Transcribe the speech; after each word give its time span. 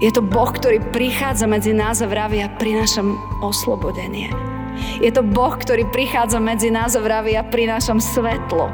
Je 0.00 0.08
to 0.08 0.24
Boh, 0.24 0.48
ktorý 0.48 0.80
prichádza 0.96 1.44
medzi 1.44 1.76
nás 1.76 2.00
a 2.00 2.08
vraví 2.08 2.40
a 2.40 2.48
prinášam 2.48 3.20
oslobodenie. 3.44 4.32
Je 5.04 5.12
to 5.12 5.20
Boh, 5.20 5.52
ktorý 5.52 5.84
prichádza 5.92 6.40
medzi 6.40 6.72
nás 6.72 6.96
a 6.96 7.04
vraví 7.04 7.36
a 7.36 7.44
prinášam 7.44 8.00
svetlo. 8.00 8.72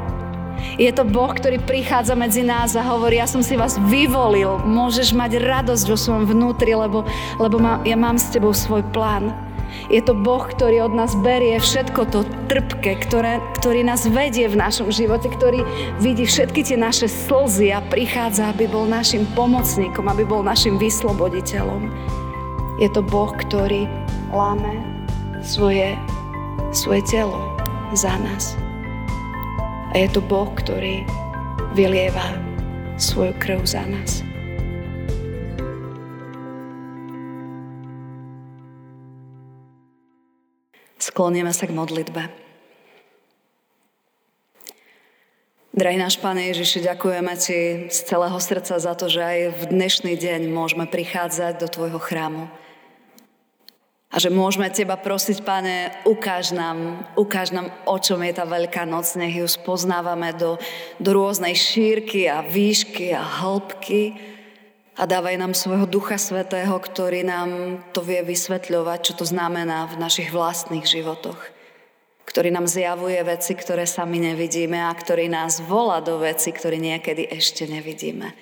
Je 0.79 0.87
to 0.95 1.03
Boh, 1.03 1.35
ktorý 1.35 1.59
prichádza 1.59 2.15
medzi 2.15 2.47
nás 2.47 2.79
a 2.79 2.81
hovorí, 2.87 3.19
ja 3.19 3.27
som 3.27 3.43
si 3.43 3.59
vás 3.59 3.75
vyvolil, 3.91 4.55
môžeš 4.63 5.11
mať 5.11 5.43
radosť 5.43 5.85
vo 5.91 5.99
svojom 5.99 6.31
vnútri, 6.31 6.71
lebo, 6.71 7.03
lebo 7.43 7.59
ma, 7.59 7.83
ja 7.83 7.99
mám 7.99 8.15
s 8.15 8.31
tebou 8.31 8.55
svoj 8.55 8.87
plán. 8.95 9.46
Je 9.87 9.99
to 10.03 10.11
Boh, 10.11 10.43
ktorý 10.43 10.87
od 10.87 10.93
nás 10.95 11.15
berie 11.19 11.55
všetko 11.59 12.01
to 12.11 12.27
trpke, 12.51 12.99
ktoré, 13.07 13.39
ktorý 13.59 13.83
nás 13.87 14.07
vedie 14.07 14.47
v 14.47 14.59
našom 14.59 14.91
živote, 14.91 15.31
ktorý 15.31 15.63
vidí 16.03 16.27
všetky 16.27 16.63
tie 16.63 16.77
naše 16.79 17.07
slzy 17.07 17.71
a 17.71 17.79
prichádza, 17.83 18.51
aby 18.51 18.67
bol 18.67 18.87
našim 18.87 19.23
pomocníkom, 19.35 20.07
aby 20.11 20.27
bol 20.27 20.43
našim 20.43 20.75
vysloboditeľom. 20.75 21.91
Je 22.77 22.89
to 22.91 23.01
Boh, 23.01 23.31
ktorý 23.33 23.89
láme 24.29 24.83
svoje, 25.41 25.97
svoje 26.75 27.01
telo 27.07 27.41
za 27.95 28.13
nás. 28.21 28.59
A 29.95 30.03
je 30.03 30.09
to 30.11 30.21
Boh, 30.21 30.51
ktorý 30.53 31.07
vylieva 31.73 32.37
svoju 32.97 33.33
krv 33.39 33.63
za 33.63 33.85
nás. 33.87 34.25
Sklonieme 41.17 41.49
sa 41.49 41.65
k 41.65 41.73
modlitbe. 41.73 42.29
Drahý 45.73 45.97
náš 45.97 46.21
Pane 46.21 46.53
Ježiši, 46.53 46.85
ďakujeme 46.85 47.33
Ti 47.33 47.89
z 47.89 47.99
celého 48.05 48.37
srdca 48.37 48.77
za 48.77 48.93
to, 48.93 49.09
že 49.09 49.25
aj 49.25 49.39
v 49.49 49.61
dnešný 49.65 50.13
deň 50.13 50.53
môžeme 50.53 50.85
prichádzať 50.85 51.57
do 51.57 51.73
Tvojho 51.73 51.97
chrámu. 51.97 52.45
A 54.13 54.21
že 54.21 54.29
môžeme 54.29 54.69
Teba 54.69 54.93
prosiť, 54.93 55.41
Pane, 55.41 56.05
ukáž 56.05 56.53
nám, 56.53 57.01
ukáž 57.17 57.49
nám, 57.49 57.73
o 57.89 57.97
čom 57.97 58.21
je 58.21 58.37
tá 58.37 58.45
Veľká 58.45 58.85
noc, 58.85 59.09
nech 59.17 59.41
ju 59.41 59.49
spoznávame 59.49 60.37
do, 60.37 60.61
do 61.01 61.17
rôznej 61.17 61.57
šírky 61.57 62.29
a 62.29 62.45
výšky 62.45 63.17
a 63.17 63.25
hĺbky 63.25 64.36
a 64.97 65.05
dávaj 65.05 65.37
nám 65.37 65.53
svojho 65.53 65.85
Ducha 65.85 66.17
Svetého, 66.17 66.73
ktorý 66.73 67.21
nám 67.21 67.79
to 67.93 68.01
vie 68.01 68.25
vysvetľovať, 68.25 68.99
čo 69.05 69.13
to 69.13 69.25
znamená 69.29 69.85
v 69.93 70.01
našich 70.01 70.33
vlastných 70.33 70.89
životoch. 70.89 71.37
Ktorý 72.25 72.49
nám 72.49 72.65
zjavuje 72.65 73.21
veci, 73.23 73.53
ktoré 73.53 73.85
sami 73.85 74.17
nevidíme 74.19 74.81
a 74.81 74.91
ktorý 74.91 75.29
nás 75.29 75.61
volá 75.61 76.01
do 76.01 76.17
veci, 76.17 76.49
ktoré 76.49 76.81
niekedy 76.81 77.29
ešte 77.29 77.69
nevidíme. 77.69 78.33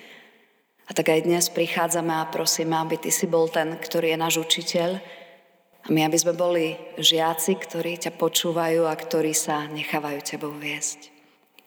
A 0.88 0.90
tak 0.96 1.12
aj 1.12 1.28
dnes 1.28 1.52
prichádzame 1.52 2.24
a 2.24 2.30
prosíme, 2.32 2.72
aby 2.72 2.96
Ty 2.96 3.10
si 3.12 3.28
bol 3.28 3.52
ten, 3.52 3.76
ktorý 3.76 4.16
je 4.16 4.18
náš 4.18 4.34
učiteľ 4.40 4.90
a 5.86 5.88
my, 5.92 6.08
aby 6.08 6.18
sme 6.18 6.34
boli 6.34 6.74
žiaci, 6.96 7.52
ktorí 7.62 8.00
ťa 8.00 8.16
počúvajú 8.16 8.88
a 8.88 8.94
ktorí 8.96 9.36
sa 9.36 9.68
nechávajú 9.68 10.18
Tebou 10.24 10.56
viesť. 10.56 11.12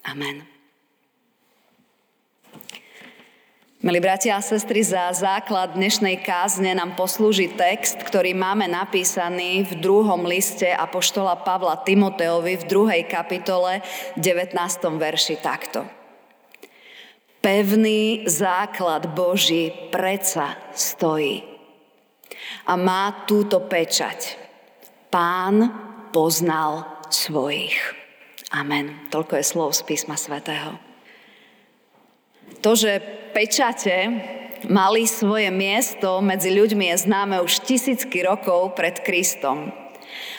Amen. 0.02 0.49
Milí 3.80 3.96
bratia 3.96 4.36
a 4.36 4.44
sestry, 4.44 4.84
za 4.84 5.08
základ 5.08 5.72
dnešnej 5.72 6.20
kázne 6.20 6.76
nám 6.76 7.00
poslúži 7.00 7.48
text, 7.48 7.96
ktorý 8.04 8.36
máme 8.36 8.68
napísaný 8.68 9.64
v 9.64 9.80
druhom 9.80 10.20
liste 10.28 10.68
Apoštola 10.68 11.40
Pavla 11.40 11.80
Timoteovi 11.80 12.60
v 12.60 12.68
druhej 12.68 13.08
kapitole 13.08 13.80
19. 14.20 14.52
verši 15.00 15.40
takto. 15.40 15.88
Pevný 17.40 18.28
základ 18.28 19.16
Boží 19.16 19.72
predsa 19.88 20.60
stojí 20.76 21.40
a 22.68 22.76
má 22.76 23.24
túto 23.24 23.64
pečať. 23.64 24.36
Pán 25.08 25.56
poznal 26.12 26.84
svojich. 27.08 27.80
Amen. 28.52 29.08
Toľko 29.08 29.40
je 29.40 29.44
slov 29.48 29.72
z 29.72 29.88
písma 29.88 30.20
svätého. 30.20 30.89
To, 32.60 32.76
že 32.76 33.00
pečate 33.32 33.96
mali 34.68 35.08
svoje 35.08 35.48
miesto 35.48 36.20
medzi 36.20 36.52
ľuďmi 36.52 36.92
je 36.92 37.08
známe 37.08 37.40
už 37.40 37.64
tisícky 37.64 38.20
rokov 38.20 38.76
pred 38.76 39.00
Kristom. 39.00 39.72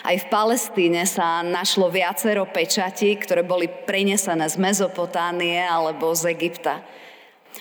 Aj 0.06 0.14
v 0.14 0.26
Palestíne 0.30 1.02
sa 1.02 1.42
našlo 1.42 1.90
viacero 1.90 2.46
pečatí, 2.46 3.18
ktoré 3.18 3.42
boli 3.42 3.66
prenesené 3.66 4.46
z 4.46 4.54
Mezopotánie 4.54 5.58
alebo 5.66 6.14
z 6.14 6.30
Egypta. 6.30 6.86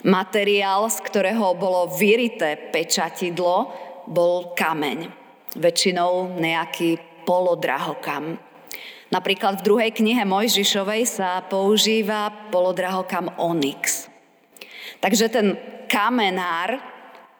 Materiál, 0.06 0.86
z 0.94 0.98
ktorého 1.10 1.58
bolo 1.58 1.98
vyrité 1.98 2.54
pečatidlo, 2.70 3.74
bol 4.06 4.54
kameň. 4.54 5.10
Väčšinou 5.58 6.38
nejaký 6.38 7.02
polodrahokam. 7.26 8.38
Napríklad 9.10 9.60
v 9.60 9.66
druhej 9.66 9.92
knihe 9.92 10.22
Mojžišovej 10.24 11.04
sa 11.10 11.42
používa 11.50 12.30
polodrahokam 12.54 13.34
onyx. 13.42 14.11
Takže 15.02 15.34
ten 15.34 15.58
kamenár 15.90 16.78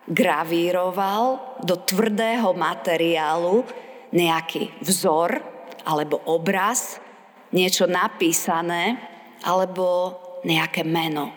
gravíroval 0.10 1.56
do 1.62 1.78
tvrdého 1.78 2.58
materiálu 2.58 3.62
nejaký 4.12 4.82
vzor 4.82 5.40
alebo 5.86 6.26
obraz, 6.26 6.98
niečo 7.54 7.86
napísané 7.86 8.98
alebo 9.46 10.18
nejaké 10.42 10.82
meno. 10.82 11.30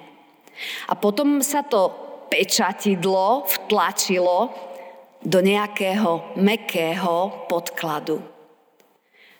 A 0.89 0.97
potom 0.97 1.45
sa 1.45 1.61
to 1.61 1.93
pečatidlo 2.33 3.45
vtlačilo 3.45 4.51
do 5.21 5.39
nejakého 5.45 6.37
mekého 6.41 7.47
podkladu. 7.47 8.21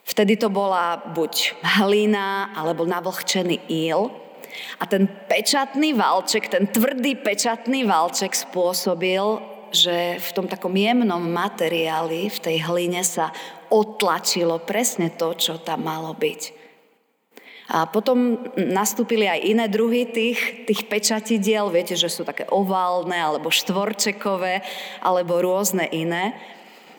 Vtedy 0.05 0.37
to 0.37 0.53
bola 0.53 1.01
buď 1.01 1.65
hlina 1.81 2.53
alebo 2.53 2.85
navlhčený 2.85 3.73
íl, 3.73 4.13
a 4.79 4.85
ten 4.87 5.07
pečatný 5.07 5.95
valček, 5.95 6.51
ten 6.51 6.67
tvrdý 6.71 7.19
pečatný 7.19 7.87
valček 7.87 8.35
spôsobil, 8.35 9.23
že 9.75 10.23
v 10.23 10.31
tom 10.31 10.47
takom 10.47 10.71
jemnom 10.71 11.21
materiáli, 11.21 12.31
v 12.31 12.39
tej 12.39 12.57
hline 12.63 13.03
sa 13.03 13.35
otlačilo 13.75 14.63
presne 14.63 15.11
to, 15.11 15.35
čo 15.35 15.59
tam 15.59 15.87
malo 15.87 16.15
byť. 16.15 16.65
A 17.65 17.89
potom 17.89 18.45
nastúpili 18.61 19.25
aj 19.25 19.41
iné 19.41 19.67
druhy 19.73 20.05
tých, 20.05 20.69
tých 20.69 20.85
pečatidiel, 20.85 21.73
viete, 21.73 21.97
že 21.97 22.13
sú 22.13 22.23
také 22.23 22.45
oválne, 22.53 23.17
alebo 23.17 23.49
štvorčekové, 23.49 24.61
alebo 25.01 25.41
rôzne 25.41 25.89
iné. 25.89 26.37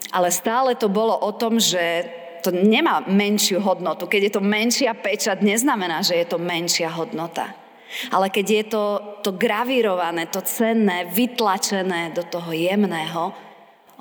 Ale 0.09 0.33
stále 0.33 0.73
to 0.73 0.89
bolo 0.89 1.13
o 1.21 1.31
tom, 1.37 1.61
že 1.61 2.09
to 2.45 2.53
nemá 2.53 3.01
menšiu 3.09 3.57
hodnotu. 3.57 4.05
Keď 4.05 4.21
je 4.29 4.33
to 4.37 4.41
menšia 4.45 4.93
pečať, 4.93 5.41
neznamená, 5.41 6.05
že 6.05 6.13
je 6.21 6.25
to 6.29 6.37
menšia 6.37 6.93
hodnota. 6.93 7.57
Ale 8.13 8.29
keď 8.29 8.45
je 8.45 8.63
to, 8.69 8.85
to 9.25 9.31
gravírované, 9.33 10.29
to 10.29 10.45
cenné, 10.45 11.09
vytlačené 11.09 12.13
do 12.13 12.21
toho 12.21 12.53
jemného, 12.53 13.33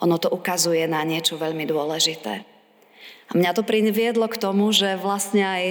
ono 0.04 0.16
to 0.20 0.28
ukazuje 0.28 0.84
na 0.84 1.00
niečo 1.06 1.40
veľmi 1.40 1.64
dôležité. 1.64 2.44
A 3.24 3.32
mňa 3.32 3.56
to 3.56 3.64
priviedlo 3.64 4.28
k 4.28 4.36
tomu, 4.36 4.68
že 4.74 5.00
vlastne 5.00 5.42
aj 5.46 5.64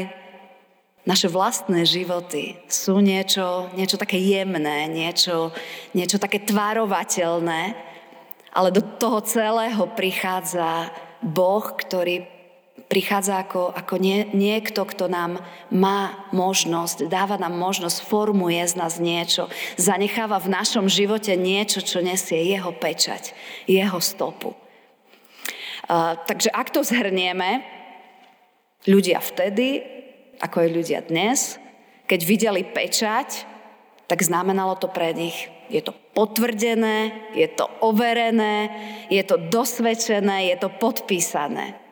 naše 1.04 1.28
vlastné 1.28 1.84
životy 1.84 2.58
sú 2.72 3.04
niečo, 3.04 3.70
niečo 3.76 4.00
také 4.00 4.18
jemné, 4.18 4.88
niečo, 4.88 5.52
niečo 5.92 6.16
také 6.16 6.40
tvarovateľné, 6.42 7.76
ale 8.56 8.70
do 8.72 8.82
toho 8.82 9.20
celého 9.20 9.84
prichádza 9.94 10.90
Boh, 11.20 11.64
ktorý 11.76 12.33
prichádza 12.94 13.42
ako, 13.42 13.74
ako 13.74 13.98
nie, 13.98 14.30
niekto, 14.38 14.86
kto 14.86 15.10
nám 15.10 15.42
má 15.74 16.30
možnosť, 16.30 17.10
dáva 17.10 17.42
nám 17.42 17.58
možnosť, 17.58 18.06
formuje 18.06 18.62
z 18.62 18.78
nás 18.78 19.02
niečo, 19.02 19.50
zanecháva 19.82 20.38
v 20.38 20.54
našom 20.54 20.86
živote 20.86 21.34
niečo, 21.34 21.82
čo 21.82 22.06
nesie 22.06 22.46
jeho 22.46 22.70
pečať, 22.70 23.34
jeho 23.66 23.98
stopu. 23.98 24.54
Uh, 25.90 26.22
takže 26.30 26.54
ak 26.54 26.70
to 26.70 26.86
zhrnieme, 26.86 27.66
ľudia 28.86 29.18
vtedy, 29.26 29.82
ako 30.38 30.62
je 30.62 30.70
ľudia 30.70 31.02
dnes, 31.02 31.58
keď 32.06 32.20
videli 32.30 32.62
pečať, 32.62 33.50
tak 34.06 34.22
znamenalo 34.22 34.78
to 34.78 34.86
pre 34.86 35.18
nich, 35.18 35.50
je 35.66 35.82
to 35.82 35.98
potvrdené, 36.14 37.10
je 37.34 37.50
to 37.50 37.66
overené, 37.82 38.70
je 39.10 39.26
to 39.26 39.42
dosvedčené, 39.50 40.54
je 40.54 40.62
to 40.62 40.70
podpísané. 40.70 41.83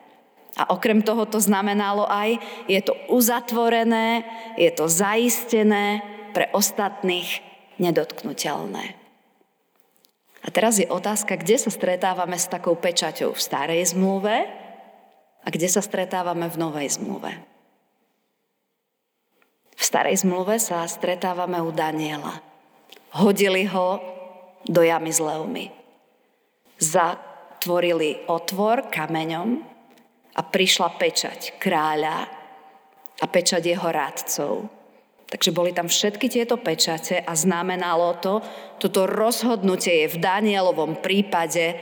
A 0.56 0.68
okrem 0.68 1.00
toho 1.00 1.24
to 1.24 1.40
znamenalo 1.40 2.04
aj, 2.04 2.36
je 2.68 2.80
to 2.84 2.92
uzatvorené, 3.08 4.24
je 4.60 4.68
to 4.68 4.84
zaistené, 4.84 6.04
pre 6.32 6.48
ostatných 6.50 7.44
nedotknutelné. 7.76 8.96
A 10.42 10.48
teraz 10.50 10.80
je 10.80 10.88
otázka, 10.90 11.38
kde 11.38 11.60
sa 11.60 11.70
stretávame 11.70 12.34
s 12.34 12.50
takou 12.50 12.74
pečaťou 12.74 13.36
v 13.36 13.44
starej 13.44 13.94
zmluve 13.94 14.48
a 15.44 15.48
kde 15.52 15.68
sa 15.70 15.78
stretávame 15.78 16.50
v 16.50 16.56
novej 16.58 16.98
zmluve. 16.98 17.30
V 19.78 19.82
starej 19.82 20.26
zmluve 20.26 20.58
sa 20.58 20.82
stretávame 20.90 21.62
u 21.62 21.70
Daniela. 21.70 22.42
Hodili 23.14 23.68
ho 23.70 24.02
do 24.66 24.82
jamy 24.82 25.12
s 25.12 25.20
levmi. 25.22 25.70
zatvorili 26.82 28.26
otvor 28.26 28.90
kameňom 28.90 29.71
a 30.32 30.40
prišla 30.40 30.88
pečať 30.96 31.60
kráľa 31.60 32.28
a 33.20 33.24
pečať 33.28 33.62
jeho 33.62 33.88
rádcov. 33.88 34.52
Takže 35.32 35.50
boli 35.56 35.72
tam 35.72 35.88
všetky 35.88 36.28
tieto 36.28 36.60
pečate 36.60 37.24
a 37.24 37.32
znamenalo 37.32 38.20
to, 38.20 38.44
toto 38.76 39.08
rozhodnutie 39.08 40.04
je 40.04 40.12
v 40.12 40.20
Danielovom 40.20 41.00
prípade 41.00 41.72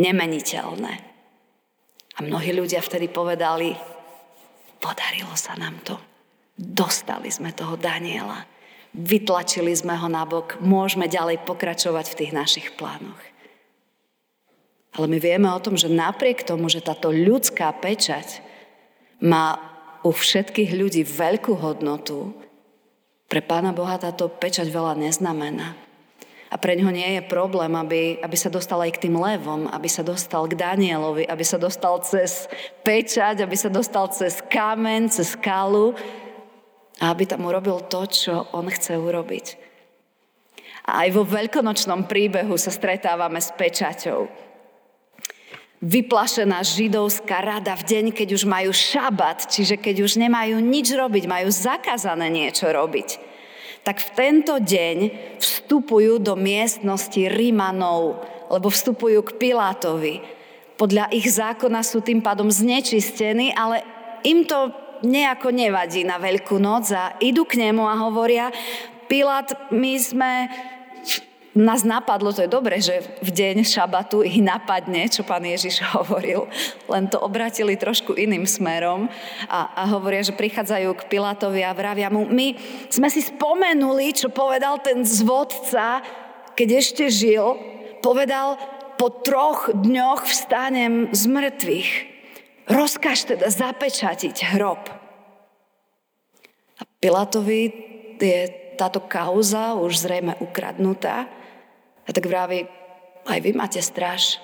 nemeniteľné. 0.00 0.92
A 2.14 2.18
mnohí 2.24 2.56
ľudia 2.56 2.80
vtedy 2.80 3.12
povedali, 3.12 3.76
podarilo 4.80 5.36
sa 5.36 5.52
nám 5.60 5.84
to. 5.84 6.00
Dostali 6.56 7.28
sme 7.28 7.50
toho 7.52 7.74
Daniela. 7.74 8.46
Vytlačili 8.94 9.74
sme 9.74 9.98
ho 9.98 10.06
nabok. 10.06 10.62
Môžeme 10.62 11.10
ďalej 11.10 11.42
pokračovať 11.42 12.14
v 12.14 12.18
tých 12.22 12.32
našich 12.32 12.68
plánoch. 12.78 13.33
Ale 14.94 15.10
my 15.10 15.18
vieme 15.18 15.50
o 15.50 15.58
tom, 15.58 15.74
že 15.74 15.90
napriek 15.90 16.46
tomu, 16.46 16.70
že 16.70 16.78
táto 16.78 17.10
ľudská 17.10 17.70
pečať 17.82 18.40
má 19.18 19.58
u 20.06 20.14
všetkých 20.14 20.70
ľudí 20.70 21.02
veľkú 21.02 21.58
hodnotu, 21.58 22.34
pre 23.34 23.42
Pána 23.42 23.74
Boha 23.74 23.98
táto 23.98 24.30
pečať 24.30 24.70
veľa 24.70 24.94
neznamená. 24.94 25.74
A 26.46 26.54
pre 26.54 26.78
ňoho 26.78 26.94
nie 26.94 27.18
je 27.18 27.26
problém, 27.26 27.74
aby, 27.74 28.22
aby 28.22 28.36
sa 28.38 28.46
dostal 28.46 28.78
aj 28.78 28.94
k 28.94 29.10
tým 29.10 29.18
levom, 29.18 29.66
aby 29.66 29.90
sa 29.90 30.06
dostal 30.06 30.46
k 30.46 30.54
Danielovi, 30.54 31.26
aby 31.26 31.42
sa 31.42 31.58
dostal 31.58 31.98
cez 32.06 32.46
pečať, 32.86 33.42
aby 33.42 33.56
sa 33.58 33.66
dostal 33.66 34.06
cez 34.14 34.38
kamen, 34.38 35.10
cez 35.10 35.34
skalu 35.34 35.98
a 37.02 37.10
aby 37.10 37.26
tam 37.26 37.42
urobil 37.42 37.82
to, 37.90 38.06
čo 38.06 38.46
on 38.54 38.70
chce 38.70 38.94
urobiť. 38.94 39.46
A 40.86 41.08
aj 41.08 41.08
vo 41.16 41.26
veľkonočnom 41.26 42.06
príbehu 42.06 42.54
sa 42.54 42.70
stretávame 42.70 43.42
s 43.42 43.50
pečaťou. 43.50 44.43
Vyplašená 45.84 46.64
židovská 46.64 47.44
rada 47.44 47.76
v 47.76 47.84
deň, 47.84 48.04
keď 48.16 48.28
už 48.40 48.48
majú 48.48 48.72
šabat, 48.72 49.52
čiže 49.52 49.76
keď 49.76 50.08
už 50.08 50.16
nemajú 50.16 50.56
nič 50.64 50.96
robiť, 50.96 51.28
majú 51.28 51.52
zakázané 51.52 52.32
niečo 52.32 52.72
robiť 52.72 53.34
tak 53.84 54.00
v 54.00 54.10
tento 54.16 54.56
deň 54.56 54.98
vstupujú 55.36 56.16
do 56.16 56.34
miestnosti 56.34 57.28
Rímanov, 57.28 58.24
lebo 58.48 58.72
vstupujú 58.72 59.20
k 59.20 59.36
Pilátovi. 59.36 60.24
Podľa 60.80 61.12
ich 61.12 61.28
zákona 61.28 61.84
sú 61.84 62.00
tým 62.00 62.24
pádom 62.24 62.48
znečistení, 62.48 63.52
ale 63.52 63.84
im 64.24 64.48
to 64.48 64.72
nejako 65.04 65.52
nevadí 65.52 66.00
na 66.02 66.16
Veľkú 66.16 66.56
noc 66.56 66.88
a 66.96 67.14
idú 67.20 67.44
k 67.44 67.60
nemu 67.60 67.84
a 67.84 67.94
hovoria, 68.00 68.48
Pilát, 69.04 69.52
my 69.68 70.00
sme 70.00 70.32
nás 71.54 71.86
napadlo, 71.86 72.34
to 72.34 72.42
je 72.42 72.50
dobre, 72.50 72.82
že 72.82 72.98
v 73.22 73.30
deň 73.30 73.62
šabatu 73.62 74.26
ich 74.26 74.42
napadne, 74.42 75.06
čo 75.06 75.22
pán 75.22 75.46
Ježiš 75.46 75.86
hovoril, 75.96 76.50
len 76.90 77.06
to 77.06 77.22
obratili 77.22 77.78
trošku 77.78 78.18
iným 78.18 78.44
smerom 78.44 79.06
a, 79.46 79.70
a 79.70 79.82
hovoria, 79.94 80.26
že 80.26 80.34
prichádzajú 80.34 80.90
k 80.98 81.06
Pilátovi 81.06 81.62
a 81.62 81.70
vravia 81.70 82.10
mu, 82.10 82.26
my 82.26 82.58
sme 82.90 83.06
si 83.06 83.22
spomenuli, 83.22 84.10
čo 84.18 84.34
povedal 84.34 84.82
ten 84.82 85.06
zvodca, 85.06 86.02
keď 86.58 86.68
ešte 86.82 87.04
žil, 87.06 87.54
povedal, 88.02 88.58
po 88.98 89.10
troch 89.10 89.70
dňoch 89.74 90.26
vstanem 90.26 91.10
z 91.10 91.22
mŕtvych. 91.26 91.90
Rozkaž 92.70 93.18
teda 93.26 93.50
zapečatiť 93.50 94.54
hrob. 94.54 94.80
A 96.78 96.82
Pilátovi 97.02 97.62
je 98.18 98.64
táto 98.74 99.02
kauza 99.02 99.78
už 99.78 100.02
zrejme 100.02 100.34
ukradnutá 100.42 101.30
a 102.04 102.10
tak 102.12 102.28
vraví, 102.28 102.68
aj 103.24 103.38
vy 103.40 103.50
máte 103.56 103.80
stráž. 103.80 104.40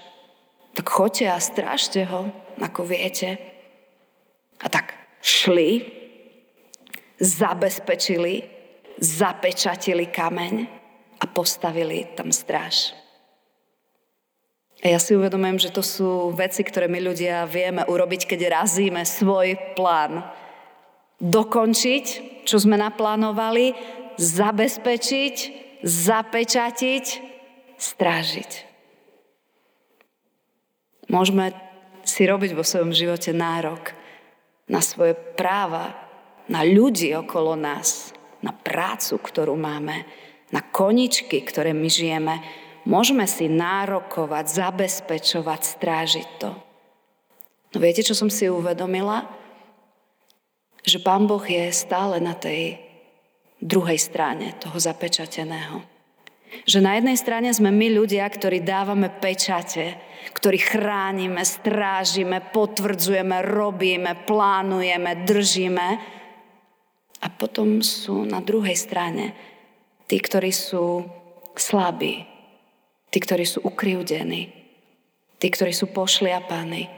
Tak 0.73 0.89
choďte 0.89 1.27
a 1.29 1.39
strážte 1.41 2.01
ho, 2.09 2.33
ako 2.61 2.89
viete. 2.89 3.37
A 4.61 4.69
tak 4.69 4.97
šli, 5.21 5.85
zabezpečili, 7.21 8.49
zapečatili 8.97 10.09
kameň 10.09 10.55
a 11.21 11.25
postavili 11.29 12.09
tam 12.17 12.33
stráž. 12.33 12.97
A 14.81 14.89
ja 14.89 14.97
si 14.97 15.13
uvedomujem, 15.13 15.61
že 15.61 15.77
to 15.77 15.85
sú 15.85 16.33
veci, 16.33 16.65
ktoré 16.65 16.89
my 16.89 17.05
ľudia 17.05 17.45
vieme 17.45 17.85
urobiť, 17.85 18.25
keď 18.25 18.65
razíme 18.65 19.05
svoj 19.05 19.77
plán. 19.77 20.25
Dokončiť, 21.21 22.05
čo 22.49 22.57
sme 22.57 22.81
naplánovali, 22.81 23.77
zabezpečiť, 24.17 25.37
zapečatiť 25.85 27.30
strážiť. 27.81 28.69
Môžeme 31.11 31.57
si 32.07 32.29
robiť 32.29 32.55
vo 32.55 32.63
svojom 32.63 32.93
živote 32.95 33.33
nárok 33.33 33.97
na 34.71 34.79
svoje 34.79 35.17
práva, 35.17 35.91
na 36.47 36.63
ľudí 36.63 37.11
okolo 37.17 37.59
nás, 37.59 38.15
na 38.45 38.55
prácu, 38.55 39.19
ktorú 39.19 39.59
máme, 39.59 40.07
na 40.55 40.63
koničky, 40.63 41.43
ktoré 41.43 41.75
my 41.75 41.89
žijeme. 41.91 42.35
Môžeme 42.87 43.27
si 43.27 43.51
nárokovať, 43.51 44.45
zabezpečovať, 44.47 45.61
strážiť 45.63 46.29
to. 46.39 46.51
No 47.71 47.77
viete, 47.79 48.03
čo 48.03 48.15
som 48.15 48.31
si 48.31 48.51
uvedomila? 48.51 49.27
Že 50.83 50.99
Pán 51.03 51.27
Boh 51.27 51.43
je 51.43 51.71
stále 51.71 52.19
na 52.19 52.35
tej 52.35 52.83
druhej 53.61 54.01
strane 54.01 54.57
toho 54.59 54.75
zapečateného. 54.81 55.90
Že 56.67 56.79
na 56.83 56.99
jednej 56.99 57.17
strane 57.19 57.51
sme 57.55 57.71
my 57.71 57.95
ľudia, 57.95 58.27
ktorí 58.27 58.63
dávame 58.63 59.11
pečate, 59.11 59.99
ktorí 60.35 60.59
chránime, 60.61 61.43
strážime, 61.43 62.41
potvrdzujeme, 62.53 63.43
robíme, 63.45 64.27
plánujeme, 64.27 65.27
držíme. 65.27 65.89
A 67.21 67.27
potom 67.29 67.85
sú 67.85 68.25
na 68.25 68.41
druhej 68.41 68.77
strane 68.77 69.37
tí, 70.09 70.17
ktorí 70.17 70.51
sú 70.51 71.05
slabí, 71.57 72.25
tí, 73.13 73.19
ktorí 73.21 73.45
sú 73.45 73.61
ukriúdení, 73.67 74.49
tí, 75.37 75.47
ktorí 75.51 75.75
sú 75.75 75.93
pošliapaní, 75.93 76.89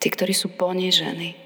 tí, 0.00 0.06
ktorí 0.08 0.32
sú 0.32 0.54
ponížení, 0.56 1.36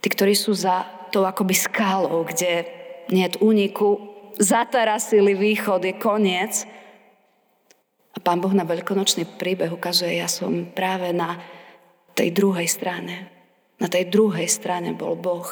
tí, 0.00 0.08
ktorí 0.08 0.32
sú 0.32 0.56
za 0.56 0.84
tou 1.12 1.28
akoby 1.28 1.54
skálou, 1.54 2.24
kde 2.24 2.66
nie 3.12 3.28
je 3.28 3.36
úniku, 3.44 4.13
zatarasili 4.38 5.34
východ, 5.34 5.84
je 5.84 5.94
koniec. 5.96 6.66
A 8.14 8.18
pán 8.22 8.38
Boh 8.38 8.54
na 8.54 8.62
veľkonočný 8.62 9.38
príbeh 9.38 9.70
ukazuje, 9.74 10.22
ja 10.22 10.30
som 10.30 10.70
práve 10.70 11.10
na 11.10 11.38
tej 12.14 12.30
druhej 12.30 12.70
strane. 12.70 13.30
Na 13.82 13.90
tej 13.90 14.06
druhej 14.06 14.46
strane 14.46 14.94
bol 14.94 15.18
Boh. 15.18 15.46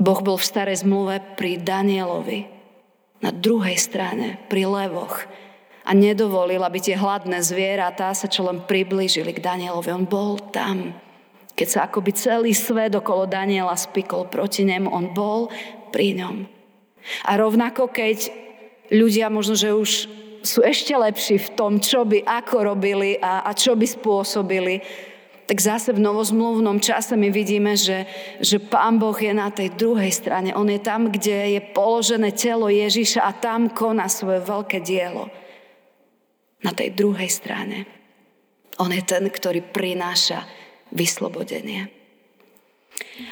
Boh 0.00 0.20
bol 0.24 0.40
v 0.40 0.48
starej 0.48 0.82
zmluve 0.82 1.20
pri 1.36 1.60
Danielovi. 1.60 2.48
Na 3.22 3.30
druhej 3.30 3.78
strane, 3.78 4.42
pri 4.50 4.66
levoch. 4.66 5.28
A 5.86 5.94
nedovolil, 5.94 6.58
aby 6.58 6.82
tie 6.82 6.98
hladné 6.98 7.38
zvieratá 7.38 8.10
sa 8.10 8.26
čo 8.26 8.42
len 8.50 8.66
priblížili 8.66 9.30
k 9.30 9.44
Danielovi. 9.44 9.94
On 9.94 10.02
bol 10.02 10.42
tam. 10.50 10.90
Keď 11.54 11.68
sa 11.68 11.86
akoby 11.86 12.10
celý 12.16 12.50
svet 12.56 12.96
okolo 12.96 13.30
Daniela 13.30 13.76
spikol 13.78 14.26
proti 14.26 14.66
nemu, 14.66 14.90
on 14.90 15.14
bol 15.14 15.52
pri 15.94 16.18
ňom. 16.18 16.61
A 17.26 17.36
rovnako 17.38 17.90
keď 17.90 18.30
ľudia 18.92 19.32
možno, 19.32 19.54
že 19.56 19.74
už 19.74 19.90
sú 20.42 20.60
ešte 20.66 20.92
lepší 20.92 21.38
v 21.38 21.52
tom, 21.54 21.72
čo 21.78 22.02
by 22.02 22.26
ako 22.26 22.74
robili 22.74 23.14
a, 23.22 23.46
a 23.46 23.50
čo 23.54 23.78
by 23.78 23.86
spôsobili, 23.86 24.82
tak 25.46 25.58
zase 25.58 25.92
v 25.92 26.02
novozmluvnom 26.02 26.78
čase 26.78 27.18
my 27.18 27.28
vidíme, 27.28 27.74
že, 27.74 28.06
že 28.38 28.62
Pán 28.62 28.96
Boh 28.98 29.14
je 29.14 29.34
na 29.34 29.50
tej 29.50 29.74
druhej 29.74 30.10
strane. 30.14 30.54
On 30.54 30.66
je 30.66 30.80
tam, 30.80 31.10
kde 31.10 31.58
je 31.58 31.60
položené 31.74 32.30
telo 32.32 32.70
Ježiša 32.70 33.20
a 33.20 33.36
tam 33.36 33.70
koná 33.70 34.06
svoje 34.06 34.40
veľké 34.42 34.80
dielo. 34.80 35.28
Na 36.62 36.70
tej 36.70 36.94
druhej 36.94 37.26
strane. 37.26 37.84
On 38.78 38.88
je 38.88 39.02
ten, 39.02 39.26
ktorý 39.26 39.60
prináša 39.60 40.46
vyslobodenie. 40.94 41.90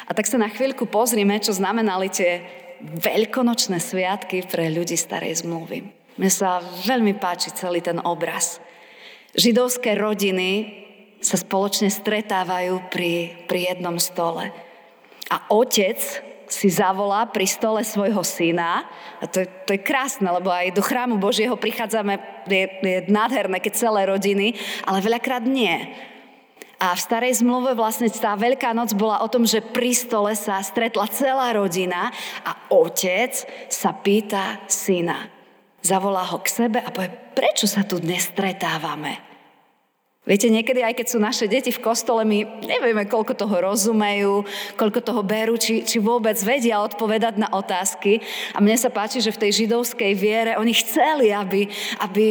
A 0.05 0.11
tak 0.13 0.27
sa 0.27 0.37
na 0.37 0.51
chvíľku 0.51 0.85
pozrime, 0.85 1.39
čo 1.39 1.55
znamenali 1.55 2.11
tie 2.11 2.60
veľkonočné 2.81 3.77
sviatky 3.77 4.45
pre 4.49 4.73
ľudí 4.73 4.97
starej 4.97 5.45
zmluvy. 5.45 5.85
Mne 6.17 6.31
sa 6.31 6.59
veľmi 6.61 7.15
páči 7.17 7.53
celý 7.55 7.79
ten 7.79 8.01
obraz. 8.03 8.59
Židovské 9.37 9.95
rodiny 9.95 10.81
sa 11.21 11.37
spoločne 11.39 11.87
stretávajú 11.87 12.91
pri, 12.91 13.45
pri 13.45 13.71
jednom 13.71 13.95
stole. 14.01 14.51
A 15.31 15.47
otec 15.53 16.01
si 16.51 16.67
zavolá 16.67 17.23
pri 17.31 17.47
stole 17.47 17.79
svojho 17.87 18.19
syna. 18.27 18.83
A 19.23 19.25
to 19.29 19.39
je, 19.39 19.47
to 19.63 19.71
je 19.71 19.79
krásne, 19.79 20.27
lebo 20.27 20.51
aj 20.51 20.75
do 20.75 20.83
chrámu 20.83 21.15
Božieho 21.15 21.55
prichádzame, 21.55 22.19
je, 22.51 22.67
je 22.67 22.97
nádherné, 23.07 23.63
keď 23.63 23.73
celé 23.79 24.03
rodiny, 24.03 24.59
ale 24.83 24.99
veľakrát 24.99 25.47
nie. 25.47 26.10
A 26.81 26.97
v 26.97 26.99
starej 26.99 27.45
zmluve 27.45 27.77
vlastne 27.77 28.09
tá 28.09 28.33
Veľká 28.33 28.73
noc 28.73 28.97
bola 28.97 29.21
o 29.21 29.29
tom, 29.29 29.45
že 29.45 29.61
pri 29.61 29.93
stole 29.93 30.33
sa 30.33 30.57
stretla 30.65 31.05
celá 31.13 31.53
rodina 31.53 32.09
a 32.41 32.57
otec 32.73 33.37
sa 33.69 33.93
pýta 33.93 34.65
syna. 34.65 35.29
Zavolá 35.85 36.25
ho 36.33 36.41
k 36.41 36.49
sebe 36.49 36.81
a 36.81 36.89
povie, 36.89 37.13
prečo 37.37 37.69
sa 37.69 37.85
tu 37.85 38.01
dnes 38.01 38.25
stretávame? 38.25 39.30
Viete, 40.21 40.53
niekedy 40.53 40.85
aj 40.85 41.01
keď 41.01 41.07
sú 41.09 41.17
naše 41.17 41.49
deti 41.49 41.73
v 41.73 41.81
kostole, 41.81 42.21
my 42.21 42.61
nevieme, 42.61 43.09
koľko 43.09 43.33
toho 43.33 43.57
rozumejú, 43.57 44.45
koľko 44.77 45.01
toho 45.01 45.25
berú, 45.25 45.57
či, 45.57 45.81
či 45.81 45.97
vôbec 45.97 46.37
vedia 46.45 46.77
odpovedať 46.77 47.41
na 47.41 47.49
otázky. 47.49 48.21
A 48.53 48.61
mne 48.61 48.77
sa 48.77 48.93
páči, 48.93 49.17
že 49.17 49.33
v 49.33 49.41
tej 49.41 49.65
židovskej 49.65 50.13
viere 50.13 50.61
oni 50.61 50.77
chceli, 50.77 51.33
aby, 51.33 51.65
aby, 52.05 52.27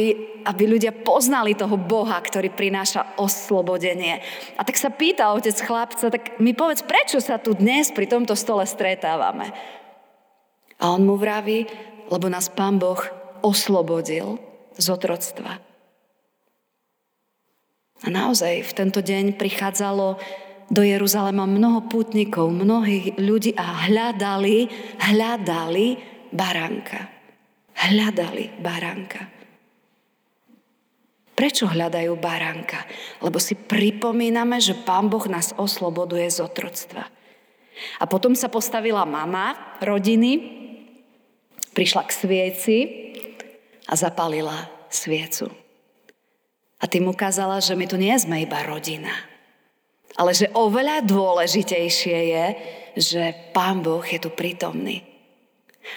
aby 0.47 0.63
ľudia 0.71 0.95
poznali 0.95 1.51
toho 1.51 1.75
Boha, 1.75 2.15
ktorý 2.15 2.55
prináša 2.55 3.19
oslobodenie. 3.19 4.23
A 4.55 4.63
tak 4.63 4.79
sa 4.79 4.87
pýta 4.87 5.35
otec 5.35 5.59
chlapca, 5.59 6.07
tak 6.07 6.39
mi 6.39 6.55
povedz, 6.55 6.87
prečo 6.87 7.19
sa 7.19 7.43
tu 7.43 7.59
dnes 7.59 7.91
pri 7.91 8.07
tomto 8.07 8.39
stole 8.39 8.63
stretávame? 8.63 9.51
A 10.79 10.95
on 10.95 11.03
mu 11.03 11.19
vraví, 11.19 11.67
lebo 12.07 12.31
nás 12.31 12.47
Pán 12.47 12.79
Boh 12.79 13.03
oslobodil 13.43 14.39
z 14.79 14.85
otroctva. 14.87 15.70
A 18.01 18.07
naozaj 18.09 18.65
v 18.65 18.71
tento 18.73 18.99
deň 19.05 19.37
prichádzalo 19.37 20.17
do 20.71 20.81
Jeruzalema 20.81 21.45
mnoho 21.45 21.85
pútnikov, 21.85 22.49
mnohých 22.49 23.19
ľudí 23.19 23.51
a 23.53 23.85
hľadali, 23.85 24.71
hľadali 24.97 25.87
baránka. 26.31 27.11
Hľadali 27.75 28.57
baránka. 28.63 29.21
Prečo 31.35 31.65
hľadajú 31.67 32.13
baránka? 32.21 32.85
Lebo 33.19 33.41
si 33.41 33.57
pripomíname, 33.57 34.61
že 34.61 34.77
Pán 34.77 35.09
Boh 35.09 35.25
nás 35.27 35.51
osloboduje 35.57 36.29
z 36.29 36.45
otroctva. 36.45 37.09
A 37.97 38.03
potom 38.05 38.37
sa 38.37 38.47
postavila 38.47 39.03
mama 39.09 39.77
rodiny, 39.81 40.37
prišla 41.73 42.03
k 42.05 42.11
svieci 42.13 42.77
a 43.89 43.97
zapalila 43.97 44.69
sviecu. 44.87 45.60
A 46.81 46.89
tým 46.89 47.05
ukázala, 47.07 47.61
že 47.61 47.77
my 47.77 47.85
tu 47.85 47.95
nie 47.95 48.13
sme 48.17 48.41
iba 48.41 48.65
rodina. 48.65 49.13
Ale 50.17 50.33
že 50.33 50.49
oveľa 50.51 51.05
dôležitejšie 51.05 52.17
je, 52.33 52.45
že 52.97 53.23
Pán 53.55 53.79
Boh 53.85 54.03
je 54.03 54.19
tu 54.19 54.33
prítomný. 54.33 55.05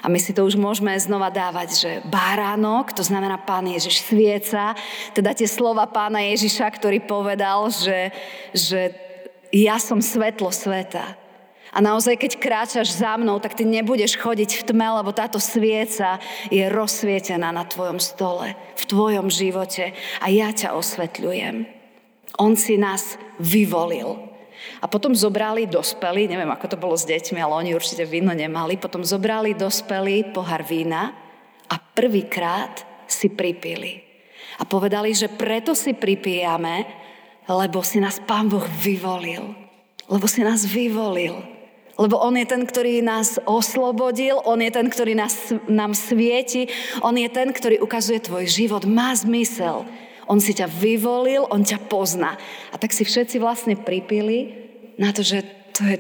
A 0.01 0.09
my 0.09 0.17
si 0.17 0.33
to 0.33 0.49
už 0.49 0.57
môžeme 0.57 0.97
znova 0.97 1.29
dávať, 1.29 1.69
že 1.77 1.91
báránok, 2.09 2.97
to 2.97 3.05
znamená 3.05 3.37
Pán 3.37 3.69
Ježiš 3.69 4.05
svieca, 4.05 4.73
teda 5.13 5.37
tie 5.37 5.45
slova 5.45 5.85
Pána 5.85 6.25
Ježiša, 6.25 6.65
ktorý 6.73 7.05
povedal, 7.05 7.69
že, 7.69 8.09
že 8.57 8.81
ja 9.53 9.77
som 9.77 10.01
svetlo 10.01 10.49
sveta. 10.49 11.15
A 11.75 11.83
naozaj, 11.83 12.15
keď 12.15 12.33
kráčaš 12.39 12.95
za 12.95 13.19
mnou, 13.19 13.43
tak 13.43 13.59
ty 13.59 13.67
nebudeš 13.67 14.15
chodiť 14.15 14.63
v 14.63 14.67
tme, 14.71 14.87
lebo 15.03 15.11
táto 15.11 15.43
svieca 15.43 16.23
je 16.47 16.63
rozsvietená 16.71 17.51
na 17.51 17.67
tvojom 17.67 17.99
stole, 17.99 18.55
v 18.79 18.85
tvojom 18.87 19.27
živote 19.27 19.91
a 20.23 20.31
ja 20.31 20.55
ťa 20.55 20.79
osvetľujem. 20.79 21.67
On 22.39 22.55
si 22.55 22.79
nás 22.79 23.19
vyvolil. 23.43 24.31
A 24.81 24.87
potom 24.87 25.19
zobrali 25.19 25.67
dospelí, 25.67 26.31
neviem 26.31 26.49
ako 26.49 26.73
to 26.73 26.79
bolo 26.79 26.95
s 26.95 27.05
deťmi, 27.11 27.43
ale 27.43 27.67
oni 27.67 27.71
určite 27.75 28.07
víno 28.07 28.31
nemali, 28.31 28.79
potom 28.79 29.03
zobrali 29.03 29.59
dospelí 29.59 30.31
pohár 30.31 30.63
vína 30.63 31.11
a 31.67 31.75
prvýkrát 31.77 32.87
si 33.11 33.29
pripili. 33.35 34.01
A 34.59 34.63
povedali, 34.63 35.11
že 35.11 35.27
preto 35.27 35.75
si 35.75 35.91
pripijame, 35.91 36.87
lebo 37.51 37.83
si 37.83 37.99
nás 37.99 38.23
Pán 38.23 38.47
Boh 38.47 38.65
vyvolil. 38.81 39.43
Lebo 40.07 40.31
si 40.31 40.47
nás 40.47 40.63
vyvolil. 40.63 41.54
Lebo 41.95 42.19
On 42.19 42.35
je 42.35 42.43
ten, 42.43 42.67
ktorý 42.67 43.07
nás 43.07 43.39
oslobodil, 43.47 44.43
On 44.43 44.59
je 44.59 44.71
ten, 44.71 44.87
ktorý 44.91 45.15
nás, 45.15 45.55
nám 45.71 45.95
svieti, 45.95 46.67
On 47.07 47.15
je 47.15 47.31
ten, 47.31 47.55
ktorý 47.55 47.79
ukazuje 47.79 48.19
tvoj 48.19 48.51
život, 48.51 48.83
má 48.83 49.15
zmysel. 49.15 49.87
On 50.27 50.41
si 50.43 50.57
ťa 50.57 50.67
vyvolil, 50.67 51.47
On 51.55 51.63
ťa 51.63 51.87
pozná. 51.87 52.35
A 52.75 52.81
tak 52.81 52.91
si 52.91 53.07
všetci 53.07 53.39
vlastne 53.39 53.79
pripili 53.79 54.67
na 54.99 55.15
to, 55.15 55.23
že 55.23 55.47
to 55.75 55.87
je 55.87 55.97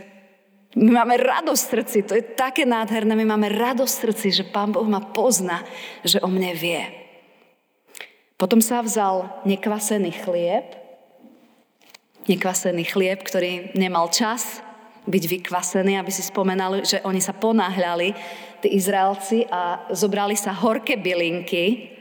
my 0.74 0.90
máme 0.90 1.14
radosť 1.22 1.62
v 1.62 1.70
srdci, 1.70 1.98
to 2.02 2.18
je 2.18 2.34
také 2.34 2.66
nádherné, 2.66 3.14
my 3.14 3.22
máme 3.22 3.46
radosť 3.46 3.94
v 3.94 4.04
srdci, 4.10 4.28
že 4.34 4.50
Pán 4.50 4.74
Boh 4.74 4.86
ma 4.90 4.98
pozná, 4.98 5.62
že 6.02 6.18
o 6.18 6.26
mne 6.26 6.50
vie. 6.50 6.82
Potom 8.34 8.58
sa 8.58 8.82
vzal 8.82 9.30
nekvasený 9.46 10.10
chlieb, 10.26 10.66
nekvasený 12.26 12.90
chlieb, 12.90 13.22
ktorý 13.22 13.70
nemal 13.78 14.10
čas 14.10 14.63
byť 15.04 15.24
vykvasený, 15.28 16.00
aby 16.00 16.12
si 16.12 16.24
spomenali, 16.24 16.84
že 16.84 17.04
oni 17.04 17.20
sa 17.20 17.36
ponáhľali, 17.36 18.08
tí 18.64 18.68
Izraelci, 18.72 19.44
a 19.52 19.84
zobrali 19.92 20.32
sa 20.36 20.56
horké 20.56 20.96
bylinky, 20.96 21.92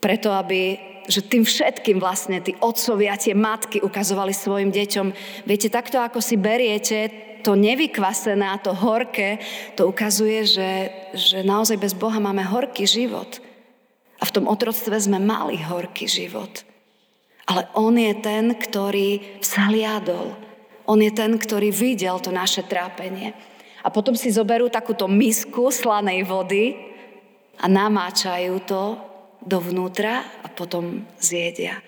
preto 0.00 0.32
aby, 0.32 0.80
že 1.06 1.22
tým 1.22 1.44
všetkým 1.44 2.00
vlastne 2.00 2.40
tí 2.40 2.56
otcovia, 2.58 3.20
tie 3.20 3.36
matky 3.36 3.84
ukazovali 3.84 4.32
svojim 4.32 4.72
deťom, 4.72 5.06
viete, 5.44 5.68
takto 5.68 6.00
ako 6.00 6.18
si 6.18 6.40
beriete 6.40 7.32
to 7.42 7.58
nevykvasené 7.58 8.46
a 8.46 8.56
to 8.56 8.70
horké, 8.70 9.42
to 9.74 9.90
ukazuje, 9.90 10.46
že, 10.46 10.70
že 11.12 11.38
naozaj 11.42 11.74
bez 11.74 11.92
Boha 11.92 12.22
máme 12.22 12.46
horký 12.46 12.86
život. 12.86 13.42
A 14.22 14.24
v 14.24 14.34
tom 14.38 14.46
otroctve 14.46 14.94
sme 14.94 15.18
mali 15.18 15.58
horký 15.58 16.06
život. 16.06 16.62
Ale 17.50 17.66
On 17.74 17.90
je 17.90 18.14
ten, 18.22 18.54
ktorý 18.54 19.42
vzhliadol 19.42 20.38
on 20.86 20.98
je 20.98 21.12
ten, 21.14 21.30
ktorý 21.38 21.70
videl 21.70 22.18
to 22.18 22.34
naše 22.34 22.66
trápenie. 22.66 23.34
A 23.82 23.90
potom 23.90 24.14
si 24.14 24.30
zoberú 24.30 24.70
takúto 24.70 25.10
misku 25.10 25.70
slanej 25.70 26.22
vody 26.26 26.78
a 27.58 27.66
namáčajú 27.66 28.54
to 28.62 28.82
dovnútra 29.42 30.22
a 30.42 30.46
potom 30.50 31.02
zjedia. 31.18 31.82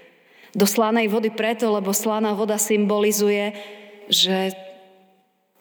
Do 0.54 0.66
slanej 0.66 1.10
vody 1.10 1.34
preto, 1.34 1.70
lebo 1.70 1.90
slaná 1.90 2.34
voda 2.34 2.58
symbolizuje, 2.58 3.54
že 4.06 4.54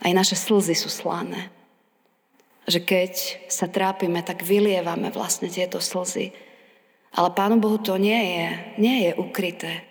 aj 0.02 0.12
naše 0.14 0.36
slzy 0.38 0.76
sú 0.78 0.90
slané. 0.90 1.50
Že 2.70 2.80
keď 2.86 3.14
sa 3.50 3.66
trápime, 3.66 4.22
tak 4.22 4.46
vylievame 4.46 5.10
vlastne 5.10 5.50
tieto 5.50 5.82
slzy. 5.82 6.34
Ale 7.14 7.30
Pánu 7.34 7.62
Bohu 7.62 7.78
to 7.78 7.98
nie 7.98 8.38
je, 8.38 8.48
nie 8.82 8.98
je 9.10 9.12
ukryté. 9.18 9.86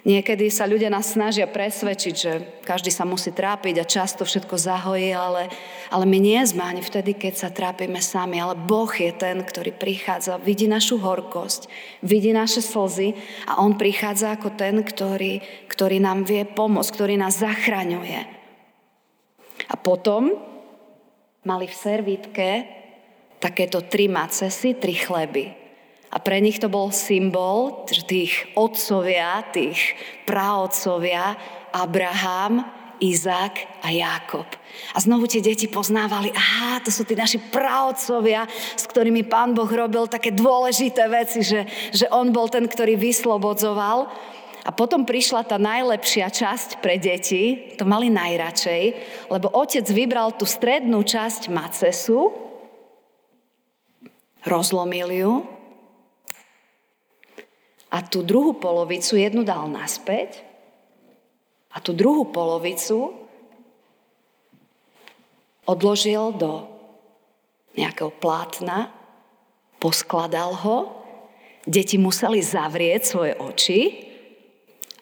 Niekedy 0.00 0.48
sa 0.48 0.64
ľudia 0.64 0.88
nás 0.88 1.12
snažia 1.12 1.44
presvedčiť, 1.44 2.14
že 2.16 2.32
každý 2.64 2.88
sa 2.88 3.04
musí 3.04 3.36
trápiť 3.36 3.84
a 3.84 3.88
často 3.88 4.24
všetko 4.24 4.56
zahojí, 4.56 5.12
ale, 5.12 5.52
ale 5.92 6.04
my 6.08 6.16
nie 6.16 6.40
sme 6.48 6.64
ani 6.64 6.80
vtedy, 6.80 7.12
keď 7.12 7.34
sa 7.36 7.48
trápime 7.52 8.00
sami, 8.00 8.40
ale 8.40 8.56
Boh 8.56 8.88
je 8.88 9.12
ten, 9.12 9.44
ktorý 9.44 9.76
prichádza, 9.76 10.40
vidí 10.40 10.64
našu 10.64 10.96
horkosť, 10.96 11.68
vidí 12.00 12.32
naše 12.32 12.64
slzy 12.64 13.12
a 13.44 13.60
On 13.60 13.76
prichádza 13.76 14.40
ako 14.40 14.56
ten, 14.56 14.80
ktorý, 14.80 15.44
ktorý 15.68 16.00
nám 16.00 16.24
vie 16.24 16.48
pomôcť, 16.48 16.90
ktorý 16.96 17.20
nás 17.20 17.36
zachraňuje. 17.36 18.20
A 19.68 19.74
potom 19.76 20.32
mali 21.44 21.68
v 21.68 21.76
servítke 21.76 22.48
takéto 23.36 23.84
tri 23.84 24.08
macesy, 24.08 24.80
tri 24.80 24.96
chleby. 24.96 25.59
A 26.10 26.18
pre 26.18 26.42
nich 26.42 26.58
to 26.58 26.66
bol 26.66 26.90
symbol, 26.90 27.86
tých 27.86 28.50
otcovia, 28.58 29.46
tých 29.54 29.94
praotcovia, 30.26 31.38
Abraham, 31.70 32.66
Izák 33.00 33.80
a 33.80 33.88
Jákob. 33.94 34.44
A 34.92 34.98
znovu 35.00 35.30
tie 35.30 35.40
deti 35.40 35.70
poznávali, 35.70 36.34
aha, 36.34 36.82
to 36.84 36.90
sú 36.92 37.06
tí 37.06 37.14
naši 37.14 37.38
praotcovia, 37.38 38.44
s 38.76 38.84
ktorými 38.90 39.24
pán 39.24 39.56
Boh 39.56 39.70
robil 39.70 40.10
také 40.10 40.34
dôležité 40.34 41.08
veci, 41.08 41.40
že, 41.46 41.64
že 41.94 42.10
on 42.12 42.34
bol 42.34 42.50
ten, 42.52 42.66
ktorý 42.66 42.98
vyslobodzoval. 42.98 44.10
A 44.60 44.70
potom 44.76 45.08
prišla 45.08 45.48
tá 45.48 45.56
najlepšia 45.56 46.28
časť 46.28 46.84
pre 46.84 47.00
deti, 47.00 47.72
to 47.80 47.88
mali 47.88 48.12
najradšej, 48.12 48.82
lebo 49.32 49.48
otec 49.48 49.88
vybral 49.88 50.36
tú 50.36 50.44
strednú 50.44 51.00
časť 51.00 51.48
macesu, 51.48 52.28
rozlomil 54.44 55.08
ju 55.16 55.32
a 58.00 58.08
tú 58.08 58.24
druhú 58.24 58.56
polovicu 58.56 59.20
jednu 59.20 59.44
dal 59.44 59.68
naspäť 59.68 60.40
a 61.68 61.84
tú 61.84 61.92
druhú 61.92 62.32
polovicu 62.32 63.12
odložil 65.68 66.32
do 66.32 66.64
nejakého 67.76 68.08
plátna, 68.08 68.88
poskladal 69.76 70.56
ho, 70.64 70.76
deti 71.68 72.00
museli 72.00 72.40
zavrieť 72.40 73.00
svoje 73.04 73.36
oči 73.36 73.80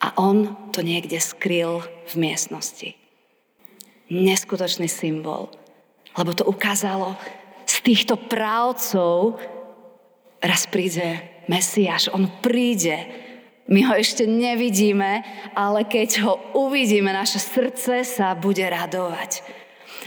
a 0.03 0.11
on 0.19 0.69
to 0.75 0.83
niekde 0.83 1.23
skryl 1.23 1.79
v 2.11 2.13
miestnosti. 2.19 2.99
Neskutočný 4.11 4.91
symbol, 4.91 5.47
lebo 6.19 6.35
to 6.35 6.43
ukázalo, 6.43 7.15
z 7.63 7.75
týchto 7.79 8.19
právcov 8.19 9.39
raz 10.43 10.67
príde 10.67 11.38
Mesiáš, 11.49 12.13
on 12.13 12.29
príde. 12.45 13.09
My 13.65 13.81
ho 13.89 13.97
ešte 13.97 14.29
nevidíme, 14.29 15.25
ale 15.57 15.81
keď 15.85 16.09
ho 16.25 16.33
uvidíme, 16.53 17.09
naše 17.09 17.41
srdce 17.41 18.05
sa 18.05 18.37
bude 18.37 18.61
radovať. 18.61 19.41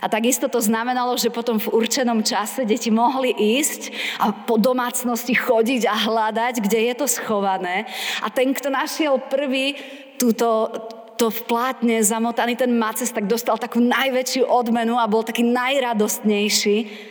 A 0.03 0.11
takisto 0.11 0.51
to 0.51 0.59
znamenalo, 0.59 1.15
že 1.15 1.31
potom 1.31 1.63
v 1.63 1.71
určenom 1.71 2.27
čase 2.27 2.67
deti 2.67 2.91
mohli 2.91 3.31
ísť 3.59 3.95
a 4.19 4.35
po 4.35 4.59
domácnosti 4.59 5.31
chodiť 5.31 5.87
a 5.87 5.95
hľadať, 5.95 6.55
kde 6.59 6.91
je 6.91 6.95
to 6.99 7.07
schované. 7.07 7.87
A 8.19 8.27
ten, 8.27 8.51
kto 8.51 8.67
našiel 8.67 9.23
prvý 9.31 9.79
túto, 10.19 10.75
to 11.15 11.31
v 11.31 11.41
plátne 11.47 12.03
zamotaný 12.03 12.59
ten 12.59 12.75
maces, 12.75 13.15
tak 13.15 13.31
dostal 13.31 13.55
takú 13.63 13.79
najväčšiu 13.79 14.43
odmenu 14.43 14.99
a 14.99 15.07
bol 15.07 15.23
taký 15.23 15.47
najradostnejší. 15.47 17.11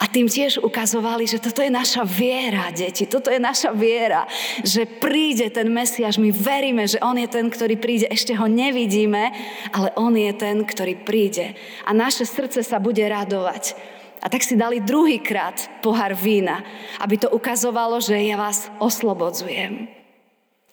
A 0.00 0.08
tým 0.08 0.32
tiež 0.32 0.64
ukazovali, 0.64 1.28
že 1.28 1.36
toto 1.36 1.60
je 1.60 1.68
naša 1.68 2.08
viera, 2.08 2.72
deti. 2.72 3.04
Toto 3.04 3.28
je 3.28 3.36
naša 3.36 3.76
viera, 3.76 4.24
že 4.64 4.88
príde 4.88 5.52
ten 5.52 5.68
Mesiaš. 5.68 6.16
My 6.16 6.32
veríme, 6.32 6.88
že 6.88 6.96
On 7.04 7.12
je 7.12 7.28
ten, 7.28 7.52
ktorý 7.52 7.76
príde. 7.76 8.08
Ešte 8.08 8.32
ho 8.32 8.48
nevidíme, 8.48 9.28
ale 9.76 9.92
On 10.00 10.08
je 10.16 10.32
ten, 10.32 10.64
ktorý 10.64 11.04
príde. 11.04 11.52
A 11.84 11.92
naše 11.92 12.24
srdce 12.24 12.64
sa 12.64 12.80
bude 12.80 13.04
radovať. 13.04 13.76
A 14.24 14.32
tak 14.32 14.40
si 14.40 14.56
dali 14.56 14.80
druhýkrát 14.80 15.84
pohár 15.84 16.16
vína, 16.16 16.64
aby 17.00 17.20
to 17.20 17.28
ukazovalo, 17.28 18.00
že 18.00 18.16
ja 18.24 18.40
vás 18.40 18.72
oslobodzujem. 18.80 19.84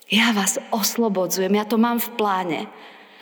Ja 0.07 0.31
vás 0.31 0.55
oslobodzujem, 0.71 1.51
ja 1.51 1.67
to 1.67 1.75
mám 1.75 1.99
v 1.99 2.15
pláne. 2.15 2.61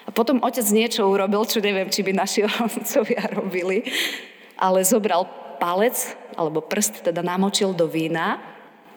A 0.05 0.13
potom 0.13 0.37
otec 0.45 0.65
niečo 0.69 1.09
urobil, 1.09 1.49
čo 1.49 1.65
neviem, 1.65 1.89
či 1.89 2.05
by 2.05 2.13
naši 2.13 2.45
otcovia 2.45 3.25
robili, 3.33 3.89
ale 4.61 4.85
zobral 4.85 5.44
palec 5.55 5.95
alebo 6.35 6.63
prst 6.63 7.07
teda 7.07 7.23
namočil 7.23 7.71
do 7.71 7.87
vína 7.87 8.39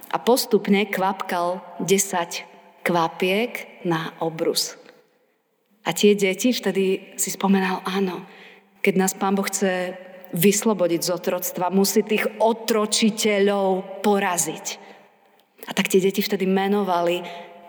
a 0.08 0.16
postupne 0.16 0.88
kvapkal 0.88 1.60
10 1.84 2.82
kvapiek 2.82 3.84
na 3.84 4.16
obrus. 4.18 4.74
A 5.84 5.96
tie 5.96 6.12
deti 6.12 6.52
vtedy 6.52 7.16
si 7.16 7.32
spomenal, 7.32 7.80
áno, 7.84 8.24
keď 8.84 8.94
nás 8.96 9.12
Pán 9.16 9.36
Boh 9.36 9.48
chce 9.48 9.96
vyslobodiť 10.36 11.00
z 11.00 11.10
otroctva, 11.12 11.72
musí 11.72 12.04
tých 12.04 12.28
otročiteľov 12.36 14.02
poraziť. 14.04 14.66
A 15.68 15.72
tak 15.72 15.88
tie 15.88 16.00
deti 16.00 16.20
vtedy 16.20 16.44
menovali 16.44 17.24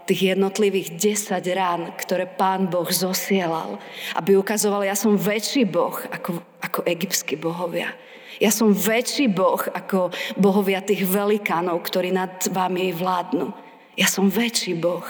tých 0.08 0.34
jednotlivých 0.36 0.98
10 0.98 1.38
rán, 1.54 1.82
ktoré 1.94 2.26
pán 2.26 2.66
Boh 2.66 2.90
zosielal, 2.90 3.78
aby 4.18 4.36
ukazoval, 4.36 4.82
ja 4.82 4.98
som 4.98 5.14
väčší 5.14 5.70
Boh 5.70 5.94
ako, 6.10 6.42
ako 6.66 6.80
egyptskí 6.90 7.38
bohovia. 7.38 7.94
Ja 8.40 8.56
som 8.56 8.72
väčší 8.72 9.28
Boh 9.28 9.60
ako 9.60 10.16
bohovia 10.40 10.80
tých 10.80 11.04
velikánov, 11.04 11.84
ktorí 11.84 12.16
nad 12.16 12.40
vami 12.48 12.96
vládnu. 12.96 13.52
Ja 14.00 14.08
som 14.08 14.32
väčší 14.32 14.80
Boh. 14.80 15.04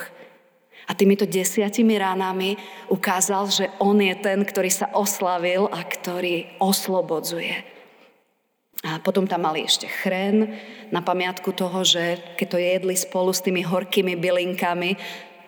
A 0.90 0.98
týmito 0.98 1.30
desiatimi 1.30 2.02
ránami 2.02 2.58
ukázal, 2.90 3.46
že 3.54 3.70
on 3.78 4.02
je 4.02 4.18
ten, 4.18 4.42
ktorý 4.42 4.74
sa 4.74 4.90
oslavil 4.98 5.70
a 5.70 5.86
ktorý 5.86 6.50
oslobodzuje. 6.58 7.54
A 8.82 8.98
potom 8.98 9.30
tam 9.30 9.46
mali 9.46 9.68
ešte 9.68 9.86
chren 9.86 10.56
na 10.90 11.06
pamiatku 11.06 11.54
toho, 11.54 11.86
že 11.86 12.18
keď 12.40 12.48
to 12.50 12.58
jedli 12.58 12.96
spolu 12.98 13.30
s 13.30 13.46
tými 13.46 13.62
horkými 13.62 14.18
bylinkami, 14.18 14.98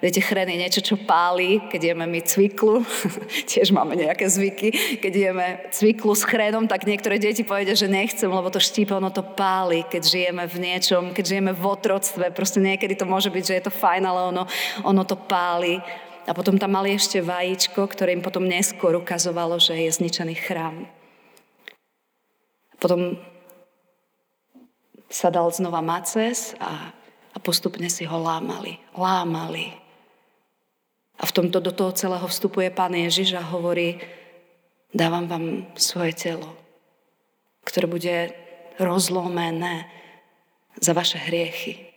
Viete, 0.01 0.17
chren 0.17 0.50
je 0.50 0.58
niečo, 0.58 0.81
čo 0.81 0.98
páli, 0.98 1.62
keď 1.70 1.93
jeme 1.93 2.10
my 2.10 2.25
cviklu. 2.25 2.81
Tiež 3.53 3.70
máme 3.70 3.93
nejaké 3.93 4.25
zvyky. 4.25 4.98
Keď 4.98 5.13
jeme 5.13 5.48
cviklu 5.70 6.17
s 6.17 6.25
chrénom, 6.25 6.65
tak 6.65 6.89
niektoré 6.89 7.22
deti 7.22 7.46
povedia, 7.46 7.77
že 7.77 7.86
nechcem, 7.86 8.25
lebo 8.25 8.50
to 8.50 8.58
štípe, 8.58 8.98
ono 8.98 9.13
to 9.13 9.22
páli, 9.22 9.86
keď 9.86 10.01
žijeme 10.01 10.50
v 10.50 10.58
niečom, 10.58 11.13
keď 11.13 11.38
žijeme 11.38 11.51
v 11.53 11.63
otroctve. 11.70 12.34
Proste 12.34 12.58
niekedy 12.58 12.98
to 12.98 13.05
môže 13.05 13.29
byť, 13.29 13.43
že 13.46 13.58
je 13.62 13.63
to 13.70 13.77
fajn, 13.77 14.03
ale 14.10 14.34
ono, 14.34 14.50
ono 14.81 15.05
to 15.05 15.13
páli. 15.13 15.77
A 16.25 16.34
potom 16.34 16.58
tam 16.58 16.74
mali 16.74 16.98
ešte 16.98 17.22
vajíčko, 17.22 17.86
ktoré 17.86 18.17
im 18.17 18.25
potom 18.25 18.50
neskôr 18.50 18.98
ukazovalo, 18.98 19.62
že 19.62 19.77
je 19.86 20.01
zničený 20.01 20.34
chrám. 20.34 20.89
Potom 22.81 23.22
sa 25.13 25.29
dal 25.29 25.46
znova 25.53 25.86
maces 25.86 26.58
a, 26.58 26.89
a 27.34 27.38
postupne 27.38 27.86
si 27.86 28.01
ho 28.10 28.17
lámali. 28.17 28.81
Lámali. 28.98 29.81
A 31.21 31.23
v 31.29 31.36
tomto 31.38 31.62
do 31.62 31.69
toho 31.69 31.93
celého 31.93 32.25
vstupuje 32.25 32.73
Pán 32.73 32.97
Ježiš 32.97 33.38
a 33.38 33.45
hovorí, 33.45 34.01
dávam 34.89 35.29
vám 35.29 35.69
svoje 35.77 36.17
telo, 36.17 36.49
ktoré 37.62 37.86
bude 37.86 38.15
rozlomené 38.81 39.86
za 40.81 40.97
vaše 40.97 41.21
hriechy. 41.21 41.93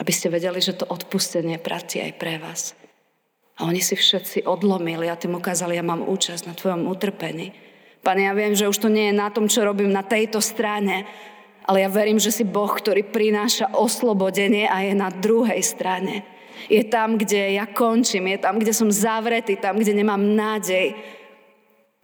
Aby 0.00 0.10
ste 0.10 0.32
vedeli, 0.32 0.58
že 0.64 0.74
to 0.74 0.88
odpustenie 0.88 1.60
platí 1.60 2.00
aj 2.00 2.12
pre 2.16 2.40
vás. 2.40 2.72
A 3.60 3.68
oni 3.68 3.78
si 3.78 3.94
všetci 3.94 4.48
odlomili 4.48 5.06
a 5.06 5.14
tým 5.14 5.38
ukázali, 5.38 5.78
ja 5.78 5.84
mám 5.86 6.02
účasť 6.02 6.50
na 6.50 6.58
tvojom 6.58 6.90
utrpení. 6.90 7.54
Pane, 8.02 8.26
ja 8.26 8.34
viem, 8.34 8.56
že 8.56 8.66
už 8.66 8.80
to 8.82 8.88
nie 8.90 9.12
je 9.12 9.20
na 9.20 9.30
tom, 9.30 9.46
čo 9.46 9.62
robím 9.62 9.94
na 9.94 10.02
tejto 10.02 10.42
strane, 10.42 11.06
ale 11.64 11.86
ja 11.86 11.88
verím, 11.88 12.18
že 12.18 12.34
si 12.34 12.44
Boh, 12.44 12.68
ktorý 12.68 13.06
prináša 13.06 13.70
oslobodenie 13.72 14.66
a 14.66 14.82
je 14.82 14.92
na 14.98 15.08
druhej 15.08 15.62
strane. 15.62 16.26
Je 16.68 16.84
tam, 16.84 17.20
kde 17.20 17.60
ja 17.60 17.66
končím, 17.68 18.32
je 18.32 18.38
tam, 18.40 18.56
kde 18.58 18.72
som 18.72 18.88
zavretý, 18.88 19.56
tam, 19.56 19.76
kde 19.76 19.92
nemám 19.92 20.20
nádej. 20.20 20.96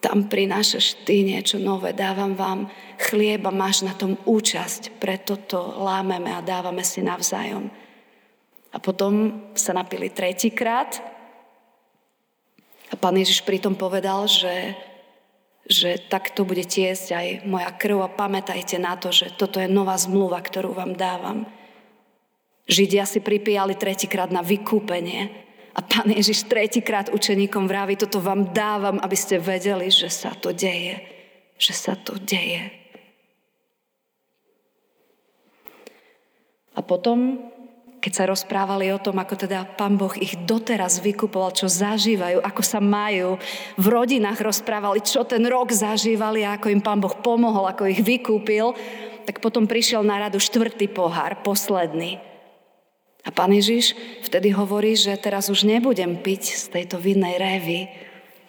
Tam 0.00 0.28
prinášaš 0.32 1.04
ty 1.04 1.20
niečo 1.20 1.60
nové, 1.60 1.92
dávam 1.92 2.32
vám 2.32 2.72
chlieb 2.96 3.44
a 3.44 3.52
máš 3.52 3.84
na 3.84 3.92
tom 3.92 4.16
účasť, 4.24 4.96
preto 4.96 5.36
to 5.36 5.60
lámeme 5.76 6.32
a 6.32 6.40
dávame 6.40 6.80
si 6.80 7.04
navzájom. 7.04 7.68
A 8.70 8.76
potom 8.80 9.44
sa 9.52 9.76
napili 9.76 10.08
tretíkrát 10.08 11.04
a 12.90 12.94
pán 12.96 13.20
Ježiš 13.20 13.44
pritom 13.44 13.76
povedal, 13.76 14.24
že, 14.24 14.72
že 15.68 16.00
takto 16.08 16.48
bude 16.48 16.64
tiesť 16.64 17.06
aj 17.12 17.26
moja 17.44 17.70
krv 17.76 18.00
a 18.00 18.08
pamätajte 18.08 18.80
na 18.80 18.96
to, 18.96 19.12
že 19.12 19.36
toto 19.36 19.60
je 19.60 19.68
nová 19.68 20.00
zmluva, 20.00 20.40
ktorú 20.40 20.72
vám 20.72 20.96
dávam 20.96 21.44
Židia 22.70 23.02
si 23.02 23.18
pripíjali 23.18 23.74
tretíkrát 23.74 24.30
na 24.30 24.46
vykúpenie. 24.46 25.26
A 25.74 25.82
pán 25.82 26.06
Ježiš 26.06 26.46
tretíkrát 26.46 27.10
učeníkom 27.10 27.66
vraví, 27.66 27.98
toto 27.98 28.22
vám 28.22 28.54
dávam, 28.54 29.02
aby 29.02 29.16
ste 29.18 29.42
vedeli, 29.42 29.90
že 29.90 30.06
sa 30.06 30.30
to 30.38 30.54
deje. 30.54 31.02
Že 31.58 31.72
sa 31.74 31.94
to 31.98 32.14
deje. 32.22 32.70
A 36.78 36.80
potom, 36.86 37.42
keď 37.98 38.12
sa 38.14 38.24
rozprávali 38.30 38.94
o 38.94 39.02
tom, 39.02 39.18
ako 39.18 39.34
teda 39.34 39.66
pán 39.74 39.98
Boh 39.98 40.14
ich 40.14 40.38
doteraz 40.46 41.02
vykupoval, 41.02 41.50
čo 41.50 41.66
zažívajú, 41.66 42.38
ako 42.38 42.62
sa 42.62 42.78
majú, 42.78 43.34
v 43.82 43.86
rodinách 43.90 44.38
rozprávali, 44.38 45.02
čo 45.02 45.26
ten 45.26 45.42
rok 45.42 45.74
zažívali 45.74 46.46
a 46.46 46.54
ako 46.54 46.70
im 46.70 46.78
pán 46.78 47.02
Boh 47.02 47.18
pomohol, 47.18 47.66
ako 47.66 47.90
ich 47.90 47.98
vykúpil, 47.98 48.78
tak 49.26 49.42
potom 49.42 49.66
prišiel 49.66 50.06
na 50.06 50.22
radu 50.22 50.38
štvrtý 50.38 50.86
pohár, 50.86 51.42
posledný. 51.42 52.29
A 53.30 53.34
pán 53.46 53.54
Ježiš 53.54 53.94
vtedy 54.26 54.50
hovorí, 54.50 54.98
že 54.98 55.14
teraz 55.14 55.46
už 55.54 55.62
nebudem 55.62 56.18
piť 56.18 56.50
z 56.50 56.64
tejto 56.66 56.98
vinnej 56.98 57.38
révy, 57.38 57.86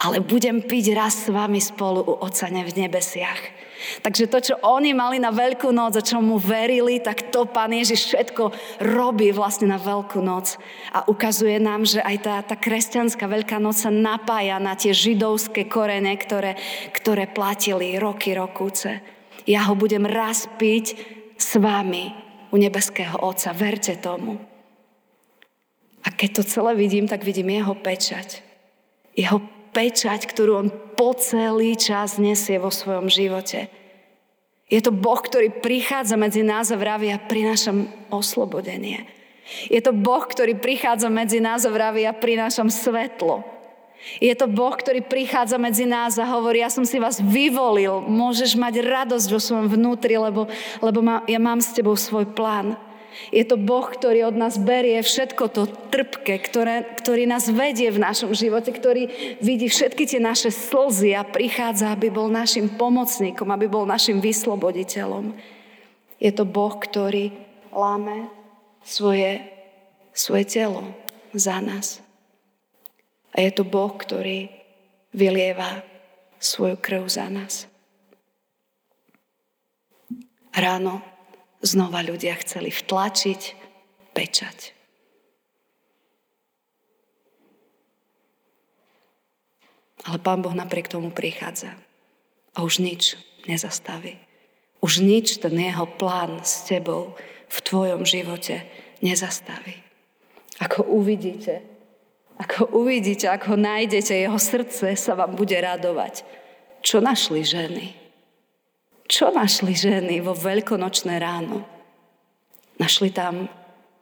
ale 0.02 0.26
budem 0.26 0.65
piť 0.65 0.98
raz 0.98 1.13
s 1.13 1.28
vami 1.30 1.62
spolu 1.62 2.02
u 2.02 2.17
Otca 2.17 2.50
v 2.50 2.65
nebesiach. 2.74 3.62
Takže 4.02 4.26
to, 4.26 4.41
čo 4.41 4.56
oni 4.65 4.98
mali 4.98 5.22
na 5.22 5.30
Veľkú 5.30 5.70
noc 5.70 6.02
a 6.02 6.06
čo 6.06 6.17
mu 6.17 6.41
verili, 6.41 6.98
tak 6.98 7.30
to 7.30 7.46
Pán 7.46 7.78
Ježiš 7.78 8.10
všetko 8.10 8.50
robí 8.82 9.30
vlastne 9.30 9.70
na 9.70 9.78
Veľkú 9.78 10.17
noc. 10.17 10.58
A 10.89 11.06
ukazuje 11.06 11.62
nám, 11.62 11.86
že 11.86 12.02
aj 12.02 12.17
tá, 12.26 12.36
tá 12.41 12.58
kresťanská 12.58 13.30
Veľká 13.30 13.62
noc 13.62 13.78
sa 13.78 13.94
napája 13.94 14.58
na 14.58 14.74
tie 14.74 14.98
židovské 14.98 15.70
korene, 15.70 16.17
ktoré, 16.17 16.58
ktoré 16.89 17.30
platili 17.30 18.02
roky, 18.02 18.34
rokúce. 18.34 18.98
Ja 19.46 19.70
ho 19.70 19.78
budem 19.78 20.10
raz 20.10 20.50
piť 20.58 20.98
s 21.38 21.54
vami 21.62 22.13
u 22.50 22.58
nebeského 22.58 23.22
Otca. 23.22 23.54
Verte 23.54 23.98
tomu. 24.02 24.51
A 26.02 26.10
keď 26.10 26.42
to 26.42 26.44
celé 26.48 26.74
vidím, 26.74 27.06
tak 27.06 27.22
vidím 27.22 27.54
jeho 27.54 27.78
pečať. 27.78 28.42
Jeho 29.14 29.42
pečať, 29.72 30.28
ktorú 30.28 30.52
on 30.58 30.68
po 30.98 31.16
celý 31.16 31.78
čas 31.80 32.20
nesie 32.20 32.60
vo 32.60 32.74
svojom 32.74 33.08
živote. 33.08 33.72
Je 34.72 34.80
to 34.80 34.96
Boh, 34.96 35.20
ktorý 35.20 35.52
prichádza 35.52 36.16
medzi 36.16 36.48
nás 36.48 36.72
a 36.72 36.80
vraví, 36.80 37.12
ja 37.12 37.20
prinášam 37.20 37.92
oslobodenie. 38.08 39.04
Je 39.68 39.84
to 39.84 39.92
Boh, 39.92 40.24
ktorý 40.24 40.56
prichádza 40.56 41.12
medzi 41.12 41.44
nás 41.44 41.68
a 41.68 41.72
vraví, 41.74 42.08
ja 42.08 42.16
prinášam 42.16 42.72
svetlo. 42.72 43.44
Je 44.18 44.34
to 44.34 44.50
Boh, 44.50 44.74
ktorý 44.74 45.06
prichádza 45.06 45.62
medzi 45.62 45.86
nás 45.86 46.18
a 46.18 46.26
hovorí, 46.26 46.64
ja 46.64 46.74
som 46.74 46.88
si 46.88 46.98
vás 46.98 47.22
vyvolil, 47.22 48.02
môžeš 48.02 48.58
mať 48.58 48.82
radosť 48.82 49.28
vo 49.30 49.40
svojom 49.44 49.68
vnútri, 49.70 50.18
lebo, 50.18 50.50
lebo 50.82 51.00
ma, 51.06 51.22
ja 51.30 51.38
mám 51.38 51.62
s 51.62 51.76
tebou 51.76 51.94
svoj 51.94 52.32
plán. 52.34 52.80
Je 53.30 53.43
to 53.43 53.60
Boh, 53.60 53.84
ktorý 53.84 54.32
od 54.32 54.36
nás 54.39 54.56
berie 54.56 54.97
všetko 55.04 55.43
to 55.52 55.67
trpke, 55.91 56.39
ktoré, 56.39 56.88
ktorý 56.97 57.28
nás 57.28 57.52
vedie 57.52 57.91
v 57.91 58.00
našom 58.00 58.32
živote, 58.32 58.71
ktorý 58.71 59.12
vidí 59.43 59.67
všetky 59.67 60.08
tie 60.08 60.19
naše 60.24 60.50
slzy 60.50 61.13
a 61.13 61.28
prichádza, 61.28 61.91
aby 61.91 62.08
bol 62.08 62.32
našim 62.32 62.71
pomocníkom, 62.71 63.52
aby 63.52 63.67
bol 63.67 63.84
našim 63.84 64.24
vysloboditeľom. 64.24 65.36
Je 66.21 66.32
to 66.32 66.47
Boh, 66.47 66.76
ktorý 66.80 67.36
láme 67.76 68.32
svoje, 68.84 69.43
svoje 70.15 70.45
telo 70.47 70.84
za 71.36 71.60
nás. 71.60 72.00
A 73.32 73.43
je 73.43 73.52
to 73.52 73.63
Boh, 73.67 73.91
ktorý 73.95 74.52
vylieva 75.12 75.84
svoju 76.39 76.80
krv 76.80 77.08
za 77.08 77.28
nás. 77.28 77.67
Ráno 80.52 81.11
znova 81.62 82.02
ľudia 82.02 82.36
chceli 82.41 82.74
vtlačiť 82.74 83.41
pečať. 84.12 84.74
Ale 90.02 90.17
Pán 90.17 90.41
Boh 90.41 90.54
napriek 90.58 90.89
tomu 90.89 91.13
prichádza 91.13 91.78
a 92.58 92.65
už 92.65 92.82
nič 92.82 93.21
nezastaví. 93.45 94.17
Už 94.82 94.97
nič 95.06 95.38
ten 95.38 95.54
jeho 95.54 95.86
plán 95.86 96.41
s 96.41 96.65
tebou 96.65 97.13
v 97.45 97.58
tvojom 97.62 98.02
živote 98.02 98.65
nezastaví. 99.06 99.78
Ako 100.58 100.89
uvidíte, 100.89 101.62
ako 102.41 102.82
uvidíte, 102.82 103.30
ako 103.30 103.54
nájdete, 103.54 104.17
jeho 104.17 104.41
srdce 104.41 104.97
sa 104.97 105.13
vám 105.13 105.38
bude 105.38 105.54
radovať. 105.54 106.26
Čo 106.82 106.97
našli 106.97 107.45
ženy? 107.45 108.01
Čo 109.12 109.28
našli 109.36 109.76
ženy 109.76 110.24
vo 110.24 110.32
veľkonočné 110.32 111.19
ráno? 111.19 111.67
Našli 112.80 113.12
tam 113.12 113.52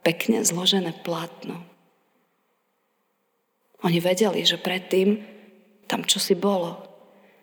pekne 0.06 0.46
zložené 0.46 0.94
plátno. 1.02 1.58
Oni 3.82 3.98
vedeli, 3.98 4.46
že 4.46 4.54
predtým 4.54 5.18
tam 5.90 6.06
čosi 6.06 6.38
bolo. 6.38 6.86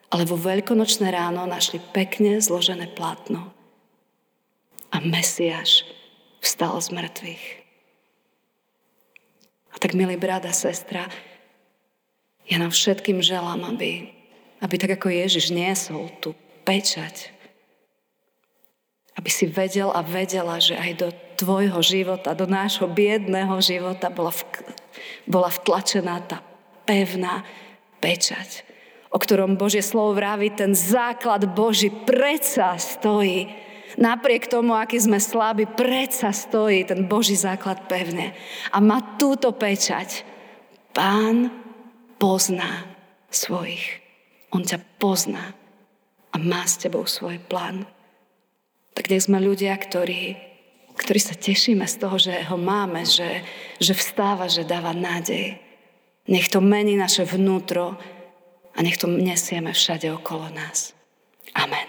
Ale 0.08 0.24
vo 0.24 0.40
veľkonočné 0.40 1.12
ráno 1.12 1.44
našli 1.44 1.84
pekne 1.92 2.40
zložené 2.40 2.88
plátno. 2.88 3.52
A 4.96 5.04
Mesiáš 5.04 5.84
vstal 6.40 6.80
z 6.80 6.96
mŕtvych. 6.96 7.46
A 9.76 9.76
tak, 9.76 9.92
milý 9.92 10.16
brat 10.16 10.48
sestra, 10.56 11.12
ja 12.48 12.58
nám 12.64 12.72
všetkým 12.72 13.20
želám, 13.20 13.76
aby, 13.76 14.08
aby 14.64 14.76
tak 14.80 14.96
ako 14.96 15.12
Ježiš 15.12 15.52
niesol 15.52 16.08
tú 16.24 16.32
pečať, 16.64 17.37
aby 19.18 19.30
si 19.34 19.50
vedel 19.50 19.90
a 19.90 20.06
vedela, 20.06 20.62
že 20.62 20.78
aj 20.78 20.92
do 20.98 21.10
tvojho 21.38 21.82
života, 21.82 22.38
do 22.38 22.46
nášho 22.46 22.86
biedného 22.86 23.58
života 23.62 24.14
bola, 24.14 24.30
v, 24.30 24.42
bola 25.26 25.50
vtlačená 25.50 26.22
tá 26.26 26.46
pevná 26.86 27.42
pečať, 27.98 28.62
o 29.10 29.18
ktorom 29.18 29.58
Božie 29.58 29.82
slovo 29.82 30.14
vraví, 30.14 30.54
ten 30.54 30.78
základ 30.78 31.50
Boží 31.50 31.90
predsa 31.90 32.78
stojí. 32.78 33.50
Napriek 33.98 34.46
tomu, 34.46 34.78
aký 34.78 35.02
sme 35.02 35.18
slabí, 35.18 35.66
predsa 35.66 36.30
stojí 36.30 36.86
ten 36.86 37.10
Boží 37.10 37.34
základ 37.34 37.90
pevne. 37.90 38.38
A 38.70 38.78
má 38.78 39.18
túto 39.18 39.50
pečať. 39.50 40.22
Pán 40.94 41.50
pozná 42.22 42.86
svojich. 43.34 44.02
On 44.54 44.62
ťa 44.62 44.78
pozná 45.02 45.54
a 46.30 46.36
má 46.38 46.62
s 46.68 46.78
tebou 46.78 47.10
svoj 47.10 47.42
plán. 47.50 47.90
Tak 48.98 49.14
nech 49.14 49.30
sme 49.30 49.38
ľudia, 49.38 49.78
ktorí, 49.78 50.34
ktorí 50.98 51.20
sa 51.22 51.38
tešíme 51.38 51.86
z 51.86 51.96
toho, 52.02 52.18
že 52.18 52.34
ho 52.50 52.58
máme, 52.58 53.06
že, 53.06 53.46
že 53.78 53.94
vstáva, 53.94 54.50
že 54.50 54.66
dáva 54.66 54.90
nádej. 54.90 55.62
Nech 56.26 56.50
to 56.50 56.66
mení 56.66 56.98
naše 56.98 57.22
vnútro 57.22 57.94
a 58.74 58.78
nech 58.82 58.98
to 58.98 59.06
nesieme 59.06 59.70
všade 59.70 60.10
okolo 60.10 60.50
nás. 60.50 60.98
Amen. 61.54 61.86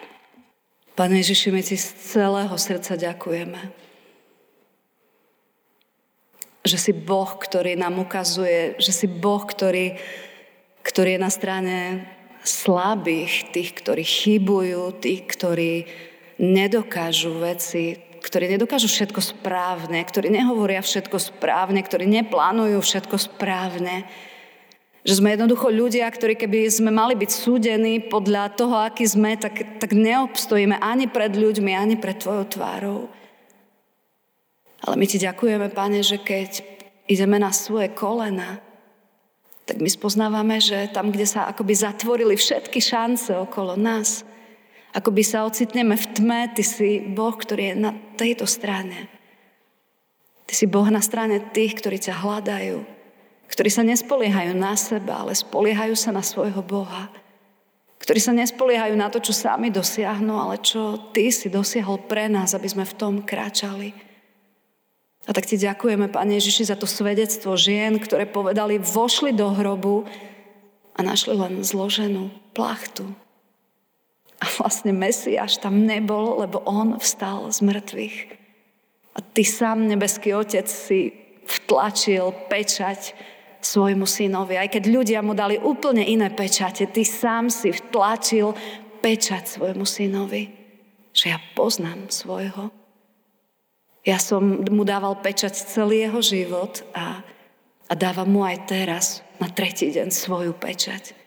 Pane 0.93 1.25
Ježiši, 1.25 1.49
my 1.49 1.65
ti 1.65 1.81
z 1.81 1.97
celého 1.97 2.53
srdca 2.61 3.01
ďakujeme. 3.01 3.73
Že 6.69 6.77
si 6.77 6.93
Boh, 6.93 7.41
ktorý 7.41 7.73
nám 7.81 8.05
ukazuje, 8.05 8.77
že 8.77 8.93
si 8.93 9.09
Boh, 9.09 9.41
ktorý, 9.49 9.97
ktorý 10.85 11.17
je 11.17 11.25
na 11.25 11.33
strane 11.33 12.05
slabých, 12.45 13.49
tých, 13.49 13.73
ktorí 13.81 14.05
chybujú, 14.05 15.01
tých, 15.01 15.25
ktorí 15.25 15.73
nedokážu 16.39 17.35
veci, 17.43 17.99
ktorí 18.23 18.51
nedokážu 18.51 18.87
všetko 18.87 19.21
správne, 19.23 20.03
ktorí 20.03 20.31
nehovoria 20.31 20.83
všetko 20.83 21.19
správne, 21.19 21.83
ktorí 21.83 22.07
neplánujú 22.07 22.79
všetko 22.79 23.17
správne. 23.19 24.07
Že 25.07 25.23
sme 25.23 25.35
jednoducho 25.35 25.71
ľudia, 25.71 26.11
ktorí 26.11 26.35
keby 26.35 26.69
sme 26.69 26.91
mali 26.91 27.15
byť 27.15 27.31
súdení 27.31 27.95
podľa 28.11 28.55
toho, 28.55 28.77
aký 28.83 29.07
sme, 29.07 29.39
tak, 29.39 29.79
tak 29.79 29.95
neobstojíme 29.95 30.79
ani 30.79 31.07
pred 31.07 31.33
ľuďmi, 31.35 31.73
ani 31.75 31.97
pred 31.97 32.19
Tvojou 32.19 32.45
tvárou. 32.51 33.01
Ale 34.85 34.95
my 34.95 35.07
Ti 35.07 35.19
ďakujeme, 35.23 35.73
Pane, 35.75 36.03
že 36.05 36.21
keď 36.23 36.63
ideme 37.09 37.41
na 37.41 37.51
svoje 37.51 37.91
kolena, 37.95 38.61
tak 39.65 39.81
my 39.81 39.91
spoznávame, 39.91 40.61
že 40.61 40.89
tam, 40.93 41.13
kde 41.13 41.29
sa 41.29 41.49
akoby 41.49 41.73
zatvorili 41.77 42.35
všetky 42.37 42.81
šance 42.81 43.33
okolo 43.37 43.77
nás, 43.77 44.28
akoby 44.99 45.23
sa 45.23 45.47
ocitneme 45.47 45.95
v 45.95 46.07
tme, 46.11 46.41
Ty 46.51 46.65
si 46.67 46.99
Boh, 46.99 47.31
ktorý 47.31 47.71
je 47.71 47.75
na 47.79 47.95
tejto 48.19 48.51
strane. 48.51 49.07
Ty 50.51 50.53
si 50.59 50.67
Boh 50.67 50.91
na 50.91 50.99
strane 50.99 51.39
tých, 51.55 51.79
ktorí 51.79 52.03
ťa 52.03 52.19
hľadajú, 52.19 52.83
ktorí 53.47 53.71
sa 53.71 53.87
nespoliehajú 53.87 54.59
na 54.59 54.75
seba, 54.75 55.23
ale 55.23 55.39
spoliehajú 55.39 55.95
sa 55.95 56.11
na 56.11 56.25
svojho 56.25 56.59
Boha, 56.67 57.07
ktorí 58.03 58.19
sa 58.19 58.35
nespoliehajú 58.35 58.99
na 58.99 59.07
to, 59.07 59.23
čo 59.23 59.31
sami 59.31 59.71
dosiahnu, 59.71 60.35
ale 60.35 60.59
čo 60.59 61.13
Ty 61.15 61.31
si 61.31 61.47
dosiahol 61.47 62.03
pre 62.11 62.27
nás, 62.27 62.59
aby 62.59 62.67
sme 62.67 62.83
v 62.83 62.97
tom 62.99 63.15
kráčali. 63.23 63.95
A 65.29 65.37
tak 65.37 65.45
Ti 65.45 65.61
ďakujeme, 65.61 66.09
Pane 66.09 66.41
Ježiši, 66.41 66.73
za 66.73 66.77
to 66.81 66.89
svedectvo 66.89 67.55
žien, 67.55 68.01
ktoré 68.01 68.25
povedali, 68.25 68.81
vošli 68.81 69.37
do 69.37 69.53
hrobu 69.53 70.09
a 70.97 71.05
našli 71.05 71.37
len 71.37 71.61
zloženú 71.61 72.33
plachtu. 72.57 73.05
A 74.39 74.47
vlastne 74.59 74.95
Mesiáš 74.95 75.59
tam 75.59 75.83
nebol, 75.83 76.39
lebo 76.39 76.63
on 76.63 76.95
vstal 77.03 77.51
z 77.51 77.59
mŕtvych. 77.67 78.17
A 79.15 79.19
Ty 79.19 79.43
sám, 79.43 79.91
nebeský 79.91 80.31
Otec, 80.35 80.71
si 80.71 81.11
vtlačil 81.49 82.31
pečať 82.47 83.19
svojmu 83.59 84.07
synovi. 84.07 84.55
Aj 84.55 84.71
keď 84.71 84.85
ľudia 84.87 85.21
mu 85.25 85.35
dali 85.35 85.59
úplne 85.59 86.07
iné 86.07 86.31
pečate, 86.31 86.87
ty 86.87 87.03
sám 87.03 87.51
si 87.51 87.75
vtlačil 87.75 88.55
pečať 89.03 89.59
svojmu 89.59 89.83
synovi. 89.83 90.55
Že 91.11 91.27
ja 91.35 91.39
poznám 91.59 92.07
svojho. 92.15 92.71
Ja 94.07 94.23
som 94.23 94.63
mu 94.63 94.87
dával 94.87 95.19
pečať 95.19 95.59
celý 95.59 96.07
jeho 96.07 96.23
život 96.23 96.87
a, 96.95 97.21
a 97.91 97.93
dávam 97.99 98.31
mu 98.31 98.41
aj 98.47 98.71
teraz 98.71 99.27
na 99.43 99.51
tretí 99.51 99.91
deň 99.91 100.09
svoju 100.15 100.55
pečať. 100.55 101.18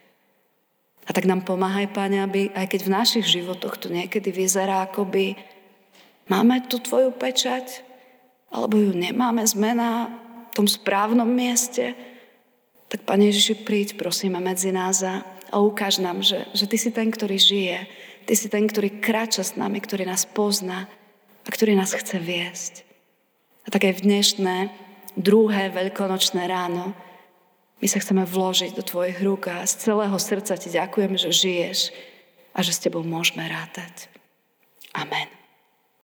A 1.11 1.15
tak 1.15 1.27
nám 1.27 1.43
pomáhaj, 1.43 1.91
Pane, 1.91 2.23
aby 2.23 2.55
aj 2.55 2.71
keď 2.71 2.87
v 2.87 2.93
našich 2.95 3.27
životoch 3.27 3.75
to 3.75 3.91
niekedy 3.91 4.31
vyzerá, 4.31 4.87
akoby 4.87 5.35
máme 6.31 6.63
tu 6.71 6.79
Tvoju 6.79 7.11
pečať, 7.11 7.83
alebo 8.47 8.79
ju 8.79 8.95
nemáme, 8.95 9.43
sme 9.43 9.75
na 9.75 10.07
tom 10.55 10.71
správnom 10.71 11.27
mieste, 11.27 11.99
tak 12.87 13.03
Pane 13.03 13.27
Ježiši, 13.27 13.67
príď 13.67 13.99
prosíme 13.99 14.39
medzi 14.39 14.71
nás 14.71 15.03
a, 15.03 15.27
a 15.51 15.59
ukáž 15.59 15.99
nám, 15.99 16.23
že, 16.23 16.47
že 16.55 16.63
Ty 16.63 16.79
si 16.79 16.95
ten, 16.95 17.11
ktorý 17.11 17.35
žije. 17.35 17.91
Ty 18.23 18.33
si 18.39 18.47
ten, 18.47 18.63
ktorý 18.63 19.03
kráča 19.03 19.43
s 19.43 19.59
nami, 19.59 19.83
ktorý 19.83 20.07
nás 20.07 20.23
pozná 20.23 20.87
a 21.43 21.49
ktorý 21.51 21.75
nás 21.75 21.91
chce 21.91 22.23
viesť. 22.23 22.87
A 23.63 23.67
tak 23.67 23.83
aj 23.83 23.99
v 23.99 24.05
dnešné 24.07 24.55
druhé 25.19 25.75
veľkonočné 25.75 26.47
ráno 26.47 26.95
my 27.81 27.87
sa 27.89 27.97
chceme 27.97 28.21
vložiť 28.23 28.77
do 28.77 28.85
Tvojich 28.85 29.19
rúk 29.25 29.49
a 29.49 29.65
z 29.65 29.89
celého 29.89 30.15
srdca 30.21 30.53
Ti 30.53 30.69
ďakujem, 30.69 31.17
že 31.17 31.29
žiješ 31.33 31.79
a 32.53 32.61
že 32.61 32.71
s 32.71 32.79
Tebou 32.79 33.01
môžeme 33.01 33.43
rátať. 33.49 34.07
Amen. 34.93 35.40